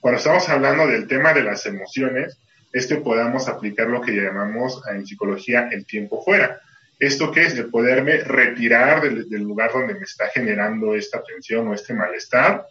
Cuando 0.00 0.18
estamos 0.18 0.48
hablando 0.50 0.86
del 0.86 1.08
tema 1.08 1.32
de 1.32 1.44
las 1.44 1.64
emociones, 1.64 2.38
es 2.72 2.86
que 2.86 2.96
podamos 2.96 3.48
aplicar 3.48 3.86
lo 3.86 4.02
que 4.02 4.12
llamamos 4.12 4.82
en 4.92 5.06
psicología 5.06 5.70
el 5.72 5.86
tiempo 5.86 6.22
fuera. 6.22 6.60
¿Esto 6.98 7.32
qué 7.32 7.44
es? 7.44 7.56
De 7.56 7.64
poderme 7.64 8.18
retirar 8.18 9.00
del 9.00 9.42
lugar 9.42 9.72
donde 9.72 9.94
me 9.94 10.04
está 10.04 10.28
generando 10.28 10.94
esta 10.94 11.22
tensión 11.22 11.68
o 11.68 11.74
este 11.74 11.94
malestar 11.94 12.66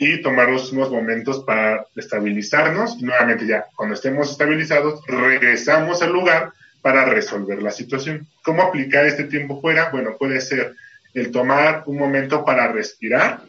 y 0.00 0.22
tomar 0.22 0.48
unos 0.48 0.72
momentos 0.72 1.44
para 1.44 1.84
estabilizarnos 1.94 3.02
nuevamente 3.02 3.46
ya 3.46 3.66
cuando 3.76 3.94
estemos 3.94 4.30
estabilizados 4.30 5.06
regresamos 5.06 6.00
al 6.00 6.10
lugar 6.10 6.54
para 6.80 7.04
resolver 7.04 7.62
la 7.62 7.70
situación. 7.70 8.26
¿Cómo 8.42 8.62
aplicar 8.62 9.04
este 9.04 9.24
tiempo 9.24 9.60
fuera? 9.60 9.90
Bueno, 9.90 10.16
puede 10.18 10.40
ser 10.40 10.74
el 11.12 11.30
tomar 11.30 11.82
un 11.84 11.98
momento 11.98 12.46
para 12.46 12.72
respirar. 12.72 13.42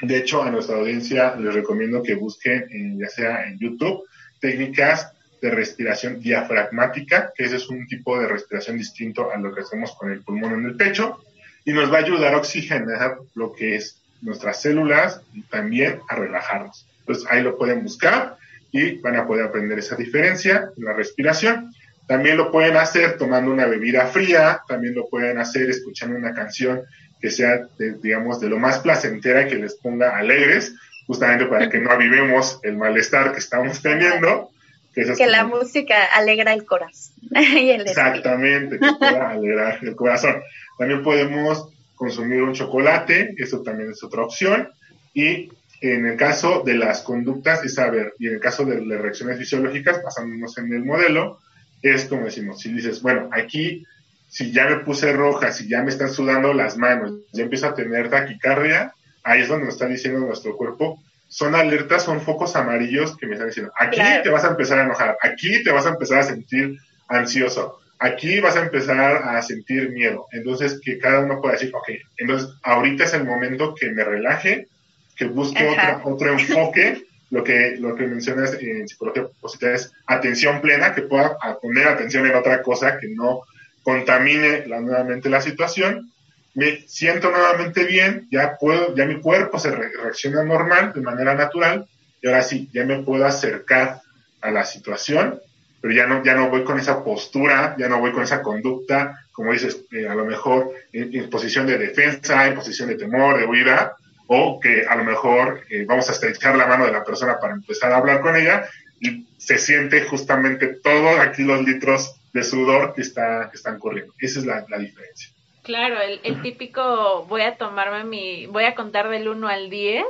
De 0.00 0.16
hecho, 0.16 0.44
a 0.44 0.50
nuestra 0.52 0.76
audiencia 0.76 1.34
les 1.34 1.52
recomiendo 1.52 2.04
que 2.04 2.14
busquen, 2.14 2.66
en, 2.70 2.96
ya 3.00 3.08
sea 3.08 3.44
en 3.48 3.58
YouTube, 3.58 4.04
técnicas 4.40 5.12
de 5.42 5.50
respiración 5.50 6.20
diafragmática, 6.20 7.32
que 7.34 7.46
ese 7.46 7.56
es 7.56 7.68
un 7.68 7.84
tipo 7.88 8.16
de 8.20 8.28
respiración 8.28 8.78
distinto 8.78 9.32
a 9.32 9.38
lo 9.38 9.52
que 9.52 9.62
hacemos 9.62 9.92
con 9.96 10.12
el 10.12 10.22
pulmón 10.22 10.52
en 10.52 10.66
el 10.66 10.76
pecho, 10.76 11.18
y 11.64 11.72
nos 11.72 11.92
va 11.92 11.96
a 11.96 12.02
ayudar 12.02 12.34
a 12.34 12.38
oxigenar 12.38 13.16
lo 13.34 13.52
que 13.52 13.74
es 13.74 14.03
nuestras 14.22 14.62
células 14.62 15.20
y 15.32 15.42
también 15.42 16.00
a 16.08 16.16
relajarnos. 16.16 16.86
Entonces 17.00 17.26
ahí 17.30 17.42
lo 17.42 17.58
pueden 17.58 17.82
buscar 17.82 18.36
y 18.72 18.98
van 18.98 19.16
a 19.16 19.26
poder 19.26 19.46
aprender 19.46 19.78
esa 19.78 19.96
diferencia 19.96 20.70
en 20.76 20.84
la 20.84 20.92
respiración. 20.94 21.72
También 22.06 22.36
lo 22.36 22.50
pueden 22.50 22.76
hacer 22.76 23.16
tomando 23.16 23.50
una 23.50 23.66
bebida 23.66 24.06
fría, 24.06 24.62
también 24.66 24.94
lo 24.94 25.08
pueden 25.08 25.38
hacer 25.38 25.70
escuchando 25.70 26.18
una 26.18 26.34
canción 26.34 26.82
que 27.20 27.30
sea, 27.30 27.66
digamos, 28.02 28.40
de 28.40 28.50
lo 28.50 28.58
más 28.58 28.80
placentera 28.80 29.42
y 29.42 29.48
que 29.48 29.54
les 29.54 29.74
ponga 29.76 30.16
alegres, 30.18 30.74
justamente 31.06 31.46
para 31.46 31.70
que 31.70 31.78
no 31.78 31.90
avivemos 31.90 32.60
el 32.62 32.76
malestar 32.76 33.32
que 33.32 33.38
estamos 33.38 33.80
teniendo. 33.80 34.50
Que, 34.94 35.04
que 35.14 35.26
la 35.26 35.44
música 35.44 36.04
alegra 36.14 36.52
el 36.52 36.64
corazón. 36.64 37.14
Exactamente, 37.34 38.78
que 38.78 38.92
pueda 38.98 39.30
alegrar 39.30 39.78
el 39.82 39.96
corazón. 39.96 40.42
También 40.78 41.02
podemos 41.02 41.73
consumir 42.04 42.42
un 42.42 42.52
chocolate, 42.52 43.34
eso 43.38 43.62
también 43.62 43.90
es 43.90 44.04
otra 44.04 44.22
opción. 44.22 44.68
Y 45.14 45.48
en 45.80 46.06
el 46.06 46.16
caso 46.16 46.62
de 46.64 46.74
las 46.74 47.00
conductas, 47.00 47.64
es 47.64 47.74
saber, 47.74 48.12
y 48.18 48.26
en 48.28 48.34
el 48.34 48.40
caso 48.40 48.64
de 48.66 48.84
las 48.84 49.00
reacciones 49.00 49.38
fisiológicas, 49.38 50.02
basándonos 50.02 50.58
en 50.58 50.72
el 50.72 50.84
modelo, 50.84 51.38
es 51.80 52.04
como 52.04 52.26
decimos, 52.26 52.60
si 52.60 52.72
dices, 52.72 53.00
bueno, 53.00 53.30
aquí, 53.32 53.84
si 54.28 54.52
ya 54.52 54.66
me 54.66 54.80
puse 54.80 55.12
roja, 55.12 55.50
si 55.50 55.66
ya 55.66 55.82
me 55.82 55.90
están 55.90 56.12
sudando 56.12 56.52
las 56.52 56.76
manos, 56.76 57.20
ya 57.32 57.44
empiezo 57.44 57.68
a 57.68 57.74
tener 57.74 58.10
taquicardia, 58.10 58.94
ahí 59.22 59.42
es 59.42 59.48
donde 59.48 59.66
nos 59.66 59.74
está 59.74 59.86
diciendo 59.86 60.20
nuestro 60.20 60.56
cuerpo, 60.56 61.02
son 61.28 61.54
alertas, 61.54 62.04
son 62.04 62.20
focos 62.20 62.54
amarillos 62.54 63.16
que 63.16 63.26
me 63.26 63.32
están 63.32 63.48
diciendo, 63.48 63.72
aquí 63.78 64.00
te 64.22 64.28
vas 64.28 64.44
a 64.44 64.48
empezar 64.48 64.78
a 64.78 64.84
enojar, 64.84 65.16
aquí 65.22 65.62
te 65.64 65.72
vas 65.72 65.86
a 65.86 65.90
empezar 65.90 66.18
a 66.18 66.24
sentir 66.24 66.76
ansioso, 67.08 67.80
aquí 67.98 68.40
vas 68.40 68.56
a 68.56 68.62
empezar 68.62 69.22
a 69.24 69.40
sentir 69.42 69.90
miedo. 69.90 70.26
Entonces, 70.32 70.80
que 70.84 70.98
cada 70.98 71.20
uno 71.20 71.40
pueda 71.40 71.54
decir, 71.54 71.74
ok, 71.74 71.88
entonces 72.18 72.50
ahorita 72.62 73.04
es 73.04 73.14
el 73.14 73.24
momento 73.24 73.74
que 73.74 73.90
me 73.90 74.04
relaje, 74.04 74.68
que 75.16 75.26
busque 75.26 75.76
otro 76.04 76.32
enfoque. 76.32 77.04
Lo 77.30 77.42
que, 77.42 77.74
lo 77.80 77.96
que 77.96 78.06
mencionas 78.06 78.54
en 78.60 78.86
psicología 78.86 79.24
positiva 79.40 79.72
es 79.72 79.90
atención 80.06 80.60
plena, 80.60 80.94
que 80.94 81.02
pueda 81.02 81.36
poner 81.60 81.88
atención 81.88 82.26
en 82.26 82.36
otra 82.36 82.62
cosa 82.62 82.98
que 83.00 83.08
no 83.08 83.40
contamine 83.82 84.64
nuevamente 84.66 85.28
la 85.28 85.40
situación. 85.40 86.12
Me 86.54 86.82
siento 86.86 87.32
nuevamente 87.32 87.86
bien, 87.86 88.28
ya 88.30 88.56
puedo, 88.56 88.94
ya 88.94 89.06
mi 89.06 89.20
cuerpo 89.20 89.58
se 89.58 89.72
reacciona 89.72 90.44
normal, 90.44 90.92
de 90.94 91.00
manera 91.00 91.34
natural, 91.34 91.88
y 92.22 92.28
ahora 92.28 92.42
sí, 92.42 92.70
ya 92.72 92.84
me 92.84 93.02
puedo 93.02 93.26
acercar 93.26 94.00
a 94.40 94.50
la 94.52 94.64
situación 94.64 95.40
pero 95.84 95.94
ya 95.94 96.06
no, 96.06 96.24
ya 96.24 96.34
no 96.34 96.48
voy 96.48 96.64
con 96.64 96.78
esa 96.78 97.04
postura, 97.04 97.76
ya 97.78 97.90
no 97.90 98.00
voy 98.00 98.10
con 98.10 98.22
esa 98.22 98.40
conducta, 98.40 99.20
como 99.32 99.52
dices, 99.52 99.84
eh, 99.92 100.08
a 100.08 100.14
lo 100.14 100.24
mejor 100.24 100.72
en, 100.94 101.28
posición 101.28 101.66
de 101.66 101.76
defensa, 101.76 102.46
en 102.46 102.54
posición 102.54 102.88
de 102.88 102.94
temor, 102.94 103.38
de 103.38 103.44
huida, 103.44 103.94
o 104.26 104.58
que 104.58 104.86
a 104.86 104.96
lo 104.96 105.04
mejor 105.04 105.60
eh, 105.68 105.84
vamos 105.86 106.08
a 106.08 106.12
estrechar 106.12 106.56
la 106.56 106.66
mano 106.66 106.86
de 106.86 106.92
la 106.92 107.04
persona 107.04 107.38
para 107.38 107.52
empezar 107.52 107.92
a 107.92 107.98
hablar 107.98 108.22
con 108.22 108.34
ella 108.34 108.66
y 108.98 109.26
se 109.36 109.58
siente 109.58 110.04
justamente 110.04 110.68
todos 110.68 111.20
aquí 111.20 111.42
los 111.42 111.62
litros 111.62 112.18
de 112.32 112.44
sudor 112.44 112.94
que, 112.94 113.02
está, 113.02 113.50
que 113.50 113.58
están 113.58 113.78
corriendo. 113.78 114.14
Esa 114.18 114.38
es 114.38 114.46
la, 114.46 114.64
la 114.66 114.78
diferencia. 114.78 115.28
Claro, 115.64 116.00
el, 116.00 116.18
el, 116.22 116.40
típico 116.40 117.26
voy 117.26 117.42
a 117.42 117.58
tomarme 117.58 118.04
mi, 118.04 118.46
voy 118.46 118.64
a 118.64 118.74
contar 118.74 119.10
del 119.10 119.28
1 119.28 119.48
al 119.48 119.68
10 119.68 120.02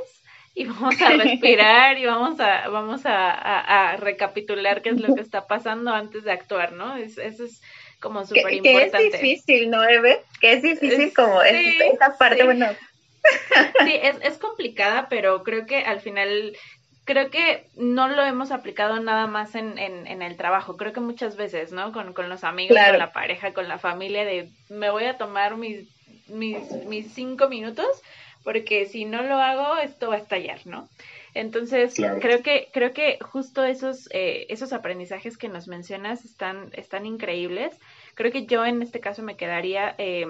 y 0.54 0.64
vamos 0.66 1.00
a 1.02 1.10
respirar 1.10 1.98
y 1.98 2.06
vamos 2.06 2.38
a, 2.40 2.68
vamos 2.68 3.02
a, 3.04 3.96
recapitular 3.98 4.82
qué 4.82 4.90
es 4.90 5.00
lo 5.00 5.14
que 5.14 5.20
está 5.20 5.46
pasando 5.46 5.92
antes 5.92 6.24
de 6.24 6.32
actuar, 6.32 6.72
¿no? 6.72 6.96
Es, 6.96 7.18
eso 7.18 7.44
es 7.44 7.60
como 8.00 8.24
súper 8.24 8.54
importante. 8.54 8.98
Que 8.98 9.06
es 9.06 9.12
difícil, 9.12 9.70
¿no, 9.70 9.82
Eve? 9.82 10.20
Que 10.40 10.52
es 10.52 10.62
difícil 10.62 11.12
como 11.14 11.42
esta 11.42 12.16
parte, 12.16 12.44
bueno. 12.44 12.66
Sí, 13.84 13.94
es, 14.02 14.16
es 14.20 14.38
complicada, 14.38 15.08
pero 15.08 15.42
creo 15.42 15.64
que 15.64 15.78
al 15.78 16.00
final 16.00 16.54
creo 17.04 17.30
que 17.30 17.66
no 17.74 18.08
lo 18.08 18.22
hemos 18.22 18.50
aplicado 18.50 19.00
nada 19.00 19.26
más 19.26 19.54
en, 19.54 19.78
en, 19.78 20.06
en, 20.06 20.22
el 20.22 20.36
trabajo. 20.36 20.76
Creo 20.76 20.92
que 20.92 21.00
muchas 21.00 21.36
veces, 21.36 21.72
¿no? 21.72 21.92
Con, 21.92 22.12
con 22.12 22.28
los 22.28 22.44
amigos, 22.44 22.76
con 22.76 22.98
la 22.98 23.12
pareja, 23.12 23.54
con 23.54 23.66
la 23.66 23.78
familia, 23.78 24.24
de 24.24 24.50
me 24.68 24.90
voy 24.90 25.04
a 25.04 25.16
tomar 25.16 25.56
mis, 25.56 25.88
mis, 26.28 26.70
mis 26.86 27.12
cinco 27.12 27.48
minutos 27.48 27.86
porque 28.44 28.86
si 28.86 29.06
no 29.06 29.22
lo 29.22 29.36
hago, 29.36 29.78
esto 29.78 30.10
va 30.10 30.16
a 30.16 30.18
estallar, 30.18 30.60
¿no? 30.66 30.88
Entonces, 31.32 31.94
creo 32.20 32.42
que, 32.42 32.68
creo 32.72 32.92
que 32.92 33.18
justo 33.20 33.64
esos, 33.64 34.08
eh, 34.12 34.46
esos 34.50 34.72
aprendizajes 34.72 35.36
que 35.36 35.48
nos 35.48 35.66
mencionas 35.66 36.24
están, 36.24 36.68
están 36.74 37.06
increíbles. 37.06 37.74
Creo 38.14 38.30
que 38.30 38.46
yo 38.46 38.64
en 38.64 38.82
este 38.82 39.00
caso 39.00 39.22
me 39.22 39.36
quedaría 39.36 39.96
eh, 39.98 40.26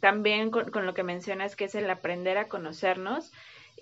también 0.00 0.50
con, 0.50 0.70
con, 0.70 0.86
lo 0.86 0.94
que 0.94 1.02
mencionas, 1.02 1.56
que 1.56 1.66
es 1.66 1.74
el 1.74 1.90
aprender 1.90 2.38
a 2.38 2.48
conocernos. 2.48 3.32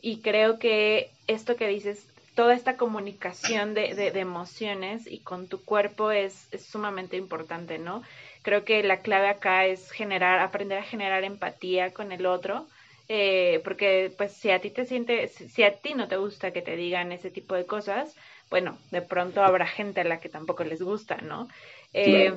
Y 0.02 0.20
creo 0.20 0.58
que 0.58 1.10
esto 1.28 1.54
que 1.54 1.68
dices, 1.68 2.08
toda 2.34 2.54
esta 2.54 2.76
comunicación 2.76 3.74
de, 3.74 3.94
de, 3.94 4.10
de 4.10 4.20
emociones 4.20 5.06
y 5.06 5.18
con 5.20 5.46
tu 5.46 5.64
cuerpo 5.64 6.10
es, 6.10 6.48
es 6.50 6.64
sumamente 6.64 7.16
importante, 7.16 7.78
¿no? 7.78 8.02
Creo 8.42 8.64
que 8.64 8.82
la 8.82 8.98
clave 8.98 9.28
acá 9.28 9.66
es 9.66 9.92
generar, 9.92 10.40
aprender 10.40 10.78
a 10.78 10.82
generar 10.82 11.22
empatía 11.22 11.92
con 11.92 12.10
el 12.10 12.26
otro 12.26 12.66
eh, 13.08 13.60
porque 13.64 14.12
pues 14.16 14.32
si 14.32 14.50
a 14.50 14.60
ti 14.60 14.70
te 14.70 14.84
siente, 14.84 15.28
si 15.28 15.62
a 15.62 15.78
ti 15.78 15.94
no 15.94 16.08
te 16.08 16.16
gusta 16.16 16.52
que 16.52 16.62
te 16.62 16.76
digan 16.76 17.12
ese 17.12 17.30
tipo 17.30 17.54
de 17.54 17.66
cosas, 17.66 18.16
bueno, 18.50 18.78
de 18.90 19.02
pronto 19.02 19.42
habrá 19.42 19.66
gente 19.66 20.00
a 20.00 20.04
la 20.04 20.20
que 20.20 20.28
tampoco 20.28 20.64
les 20.64 20.82
gusta, 20.82 21.16
¿no? 21.18 21.48
Eh, 21.92 22.32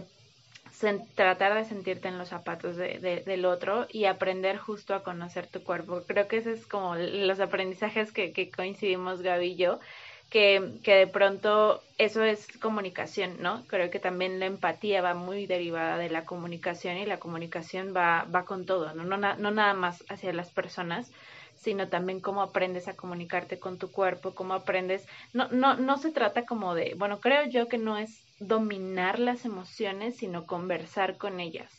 tratar 1.15 1.55
de 1.55 1.65
sentirte 1.65 2.07
en 2.07 2.17
los 2.17 2.29
zapatos 2.29 2.75
de, 2.75 3.23
del 3.25 3.45
otro 3.45 3.87
y 3.89 4.05
aprender 4.05 4.57
justo 4.57 4.93
a 4.93 5.03
conocer 5.03 5.47
tu 5.47 5.63
cuerpo. 5.63 6.03
Creo 6.05 6.27
que 6.27 6.37
ese 6.37 6.51
es 6.51 6.67
como 6.67 6.95
los 6.95 7.39
aprendizajes 7.39 8.11
que, 8.11 8.31
que 8.31 8.51
coincidimos 8.51 9.21
Gaby 9.21 9.47
y 9.47 9.55
yo, 9.55 9.79
que, 10.29 10.79
que 10.83 10.95
de 10.95 11.07
pronto 11.07 11.81
eso 11.97 12.23
es 12.23 12.47
comunicación, 12.59 13.37
¿no? 13.39 13.63
Creo 13.67 13.89
que 13.89 13.99
también 13.99 14.39
la 14.39 14.45
empatía 14.45 15.01
va 15.01 15.13
muy 15.13 15.45
derivada 15.45 15.97
de 15.97 16.09
la 16.09 16.25
comunicación 16.25 16.97
y 16.97 17.05
la 17.05 17.19
comunicación 17.19 17.93
va, 17.95 18.25
va 18.33 18.43
con 18.43 18.65
todo, 18.65 18.93
¿no? 18.93 19.03
No, 19.03 19.17
no 19.17 19.51
nada 19.51 19.73
más 19.73 20.03
hacia 20.09 20.33
las 20.33 20.51
personas, 20.51 21.11
sino 21.55 21.87
también 21.87 22.19
cómo 22.19 22.41
aprendes 22.41 22.87
a 22.87 22.95
comunicarte 22.95 23.57
con 23.57 23.77
tu 23.77 23.91
cuerpo, 23.91 24.35
cómo 24.35 24.53
aprendes, 24.53 25.07
no, 25.33 25.47
no, 25.49 25.75
no 25.75 25.97
se 25.97 26.11
trata 26.11 26.45
como 26.45 26.75
de, 26.75 26.93
bueno, 26.95 27.19
creo 27.19 27.47
yo 27.47 27.67
que 27.67 27.77
no 27.77 27.97
es 27.97 28.21
dominar 28.39 29.19
las 29.19 29.45
emociones, 29.45 30.17
sino 30.17 30.45
conversar 30.45 31.17
con 31.17 31.39
ellas 31.39 31.71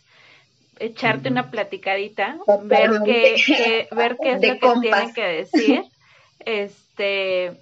echarte 0.80 1.28
una 1.28 1.50
platicadita, 1.50 2.38
ver 2.62 2.90
qué, 3.04 3.88
ver 3.90 4.16
qué 4.20 4.32
es 4.32 4.42
lo 4.42 4.58
que 4.58 4.80
tienen 4.80 5.12
que 5.12 5.24
decir, 5.24 5.82
este, 6.40 7.58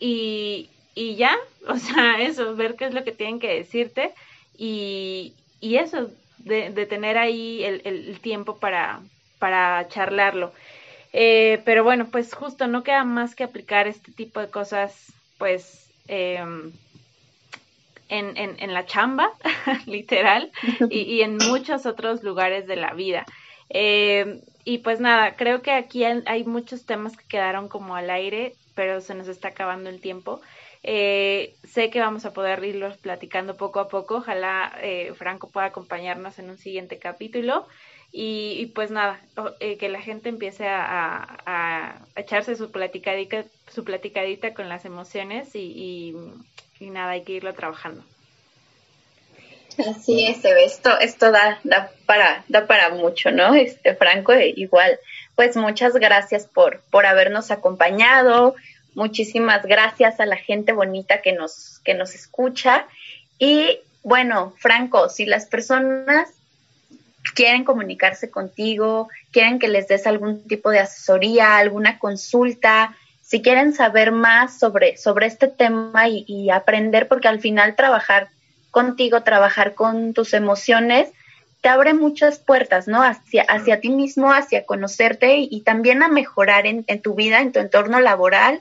y, 0.00 0.70
y 0.94 1.14
ya, 1.14 1.36
o 1.68 1.76
sea, 1.76 2.20
eso, 2.20 2.56
ver 2.56 2.74
qué 2.74 2.86
es 2.86 2.94
lo 2.94 3.04
que 3.04 3.12
tienen 3.12 3.38
que 3.38 3.54
decirte 3.54 4.12
y, 4.56 5.34
y 5.60 5.76
eso, 5.76 6.10
de, 6.38 6.70
de 6.70 6.86
tener 6.86 7.18
ahí 7.18 7.62
el, 7.62 7.82
el, 7.84 8.20
tiempo 8.20 8.58
para, 8.58 9.00
para 9.38 9.86
charlarlo. 9.88 10.52
Eh, 11.12 11.60
pero 11.64 11.84
bueno, 11.84 12.08
pues 12.10 12.34
justo 12.34 12.66
no 12.66 12.82
queda 12.82 13.04
más 13.04 13.34
que 13.34 13.44
aplicar 13.44 13.86
este 13.86 14.12
tipo 14.12 14.40
de 14.40 14.48
cosas, 14.48 15.12
pues, 15.38 15.90
eh, 16.08 16.42
en, 18.08 18.36
en, 18.36 18.56
en, 18.58 18.74
la 18.74 18.86
chamba, 18.86 19.30
literal, 19.86 20.50
y, 20.88 21.00
y, 21.00 21.22
en 21.22 21.36
muchos 21.36 21.86
otros 21.86 22.22
lugares 22.22 22.66
de 22.66 22.76
la 22.76 22.92
vida. 22.94 23.26
Eh, 23.70 24.40
y 24.64 24.78
pues 24.78 25.00
nada, 25.00 25.36
creo 25.36 25.62
que 25.62 25.72
aquí 25.72 26.04
hay 26.04 26.44
muchos 26.44 26.84
temas 26.84 27.16
que 27.16 27.24
quedaron 27.26 27.68
como 27.68 27.96
al 27.96 28.10
aire 28.10 28.54
pero 28.74 29.00
se 29.00 29.14
nos 29.14 29.28
está 29.28 29.48
acabando 29.48 29.90
el 29.90 30.00
tiempo. 30.00 30.40
Eh, 30.82 31.56
sé 31.64 31.90
que 31.90 32.00
vamos 32.00 32.24
a 32.24 32.32
poder 32.32 32.64
irlos 32.64 32.96
platicando 32.96 33.56
poco 33.56 33.80
a 33.80 33.88
poco. 33.88 34.16
Ojalá 34.16 34.72
eh, 34.82 35.12
Franco 35.14 35.50
pueda 35.50 35.66
acompañarnos 35.66 36.38
en 36.38 36.50
un 36.50 36.58
siguiente 36.58 36.98
capítulo. 36.98 37.66
Y, 38.12 38.66
pues 38.74 38.90
nada, 38.90 39.20
eh, 39.60 39.76
que 39.76 39.88
la 39.88 40.00
gente 40.00 40.28
empiece 40.28 40.66
a, 40.68 42.00
echarse 42.16 42.56
su 42.56 42.72
platicadita, 42.72 43.44
su 43.68 43.84
platicadita 43.84 44.52
con 44.52 44.68
las 44.68 44.84
emociones 44.84 45.54
y, 45.54 46.14
y, 46.80 46.90
nada, 46.90 47.12
hay 47.12 47.22
que 47.22 47.34
irlo 47.34 47.54
trabajando. 47.54 48.02
Así 49.78 50.26
es, 50.26 50.44
esto, 50.44 50.98
esto 50.98 51.30
da, 51.30 51.60
da, 51.64 51.90
para, 52.06 52.44
da 52.48 52.66
para 52.66 52.90
mucho, 52.90 53.30
¿no? 53.30 53.54
Este, 53.54 53.94
Franco, 53.94 54.32
igual 54.34 54.98
pues 55.36 55.56
muchas 55.56 55.94
gracias 55.94 56.46
por, 56.46 56.82
por 56.90 57.06
habernos 57.06 57.50
acompañado. 57.50 58.54
Muchísimas 58.94 59.64
gracias 59.64 60.20
a 60.20 60.26
la 60.26 60.36
gente 60.36 60.72
bonita 60.72 61.22
que 61.22 61.32
nos, 61.32 61.80
que 61.84 61.94
nos 61.94 62.14
escucha. 62.14 62.86
Y 63.38 63.78
bueno, 64.02 64.52
Franco, 64.58 65.08
si 65.08 65.24
las 65.24 65.46
personas 65.46 66.28
quieren 67.34 67.64
comunicarse 67.64 68.30
contigo, 68.30 69.08
quieren 69.30 69.58
que 69.58 69.68
les 69.68 69.88
des 69.88 70.06
algún 70.06 70.46
tipo 70.46 70.70
de 70.70 70.80
asesoría, 70.80 71.56
alguna 71.56 71.98
consulta, 71.98 72.94
si 73.22 73.40
quieren 73.40 73.72
saber 73.72 74.12
más 74.12 74.58
sobre, 74.58 74.96
sobre 74.98 75.26
este 75.26 75.48
tema 75.48 76.08
y 76.08 76.50
aprender, 76.50 77.08
porque 77.08 77.28
al 77.28 77.40
final 77.40 77.76
trabajar 77.76 78.28
contigo, 78.70 79.22
trabajar 79.22 79.74
con 79.74 80.14
tus 80.14 80.34
emociones, 80.34 81.08
te 81.60 81.68
abre 81.68 81.92
muchas 81.92 82.38
puertas, 82.38 82.88
¿no? 82.88 83.02
Hacia, 83.02 83.42
hacia 83.42 83.80
ti 83.80 83.90
mismo, 83.90 84.32
hacia 84.32 84.64
conocerte 84.64 85.36
y, 85.38 85.60
también 85.62 86.02
a 86.02 86.08
mejorar 86.08 86.66
en, 86.66 86.84
en, 86.86 87.02
tu 87.02 87.14
vida, 87.14 87.40
en 87.40 87.52
tu 87.52 87.58
entorno 87.58 88.00
laboral 88.00 88.60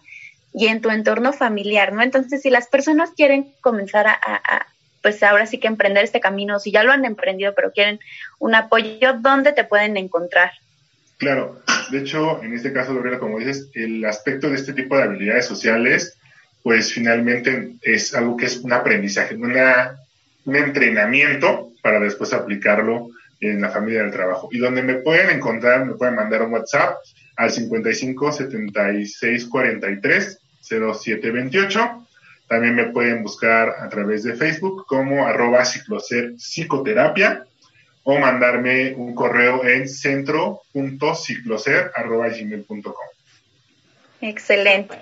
y 0.54 0.68
en 0.68 0.82
tu 0.82 0.90
entorno 0.90 1.32
familiar, 1.32 1.94
¿no? 1.94 2.02
Entonces, 2.02 2.42
si 2.42 2.50
las 2.50 2.68
personas 2.68 3.12
quieren 3.16 3.54
comenzar 3.62 4.08
a, 4.08 4.18
a, 4.22 4.68
pues 5.02 5.24
ahora 5.24 5.46
sí 5.46 5.60
que 5.60 5.68
emprender 5.68 6.04
este 6.04 6.20
camino, 6.20 6.60
si 6.60 6.72
ya 6.72 6.84
lo 6.84 6.92
han 6.92 7.06
emprendido, 7.06 7.54
pero 7.56 7.72
quieren 7.72 8.00
un 8.38 8.56
apoyo, 8.56 9.14
¿dónde 9.20 9.54
te 9.54 9.64
pueden 9.64 9.96
encontrar? 9.96 10.52
Claro, 11.18 11.62
de 11.92 12.00
hecho, 12.00 12.44
en 12.44 12.54
este 12.54 12.74
caso, 12.74 12.94
Lorena, 12.94 13.20
como 13.20 13.40
dices, 13.40 13.70
el 13.74 14.04
aspecto 14.06 14.50
de 14.50 14.56
este 14.56 14.74
tipo 14.74 14.98
de 14.98 15.04
habilidades 15.04 15.46
sociales, 15.46 16.18
pues 16.64 16.94
finalmente 16.94 17.76
es 17.82 18.14
algo 18.14 18.38
que 18.38 18.46
es 18.46 18.58
un 18.58 18.74
aprendizaje, 18.74 19.36
una, 19.36 19.98
un 20.46 20.56
entrenamiento 20.56 21.72
para 21.82 22.00
después 22.00 22.34
aplicarlo 22.34 23.10
en 23.40 23.62
la 23.62 23.70
familia 23.70 24.04
del 24.04 24.12
trabajo. 24.12 24.50
Y 24.52 24.60
donde 24.60 24.84
me 24.84 24.96
pueden 24.96 25.30
encontrar, 25.30 25.86
me 25.86 25.94
pueden 25.94 26.16
mandar 26.16 26.42
un 26.42 26.54
WhatsApp 26.54 26.98
al 27.38 27.52
55 27.52 28.32
76 28.32 29.46
43 29.46 30.40
07 30.62 31.32
28. 31.32 32.08
También 32.48 32.76
me 32.76 32.86
pueden 32.86 33.24
buscar 33.24 33.76
a 33.80 33.88
través 33.90 34.24
de 34.24 34.36
Facebook 34.36 34.86
como 34.88 35.26
arroba 35.26 35.64
psicoterapia 35.64 37.46
o 38.04 38.18
mandarme 38.18 38.94
un 38.96 39.14
correo 39.14 39.64
en 39.64 39.88
centro.cicloser 39.88 41.92
arroba 41.96 42.30
gmail.com. 42.30 42.94
Excelente. 44.22 44.98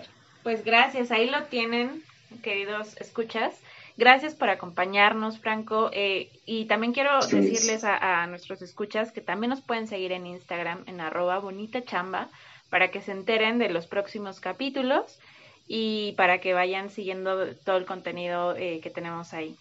Pues 0.47 0.63
gracias, 0.63 1.11
ahí 1.11 1.29
lo 1.29 1.43
tienen, 1.47 2.01
queridos 2.41 2.95
escuchas. 3.01 3.53
Gracias 3.97 4.33
por 4.33 4.49
acompañarnos, 4.49 5.39
Franco. 5.39 5.89
Eh, 5.91 6.29
y 6.45 6.63
también 6.67 6.93
quiero 6.93 7.19
decirles 7.19 7.83
a, 7.83 8.23
a, 8.23 8.27
nuestros 8.27 8.61
escuchas 8.61 9.11
que 9.11 9.19
también 9.19 9.49
nos 9.49 9.59
pueden 9.59 9.89
seguir 9.89 10.13
en 10.13 10.25
Instagram 10.25 10.85
en 10.87 11.01
arroba 11.01 11.39
bonita 11.39 11.83
chamba 11.83 12.29
para 12.69 12.91
que 12.91 13.01
se 13.01 13.11
enteren 13.11 13.59
de 13.59 13.67
los 13.67 13.87
próximos 13.87 14.39
capítulos 14.39 15.19
y 15.67 16.13
para 16.13 16.39
que 16.39 16.53
vayan 16.53 16.91
siguiendo 16.91 17.53
todo 17.65 17.75
el 17.75 17.85
contenido 17.85 18.55
eh, 18.55 18.79
que 18.81 18.89
tenemos 18.89 19.33
ahí. 19.33 19.57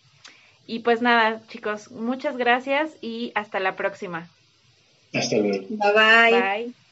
Y 0.68 0.78
pues 0.84 1.02
nada, 1.02 1.42
chicos, 1.48 1.90
muchas 1.90 2.36
gracias 2.36 2.92
y 3.00 3.32
hasta 3.34 3.58
la 3.58 3.74
próxima. 3.74 4.28
Hasta 5.12 5.36
luego. 5.36 5.66
Bye 5.68 5.92
bye. 5.92 6.40
Bye. 6.40 6.85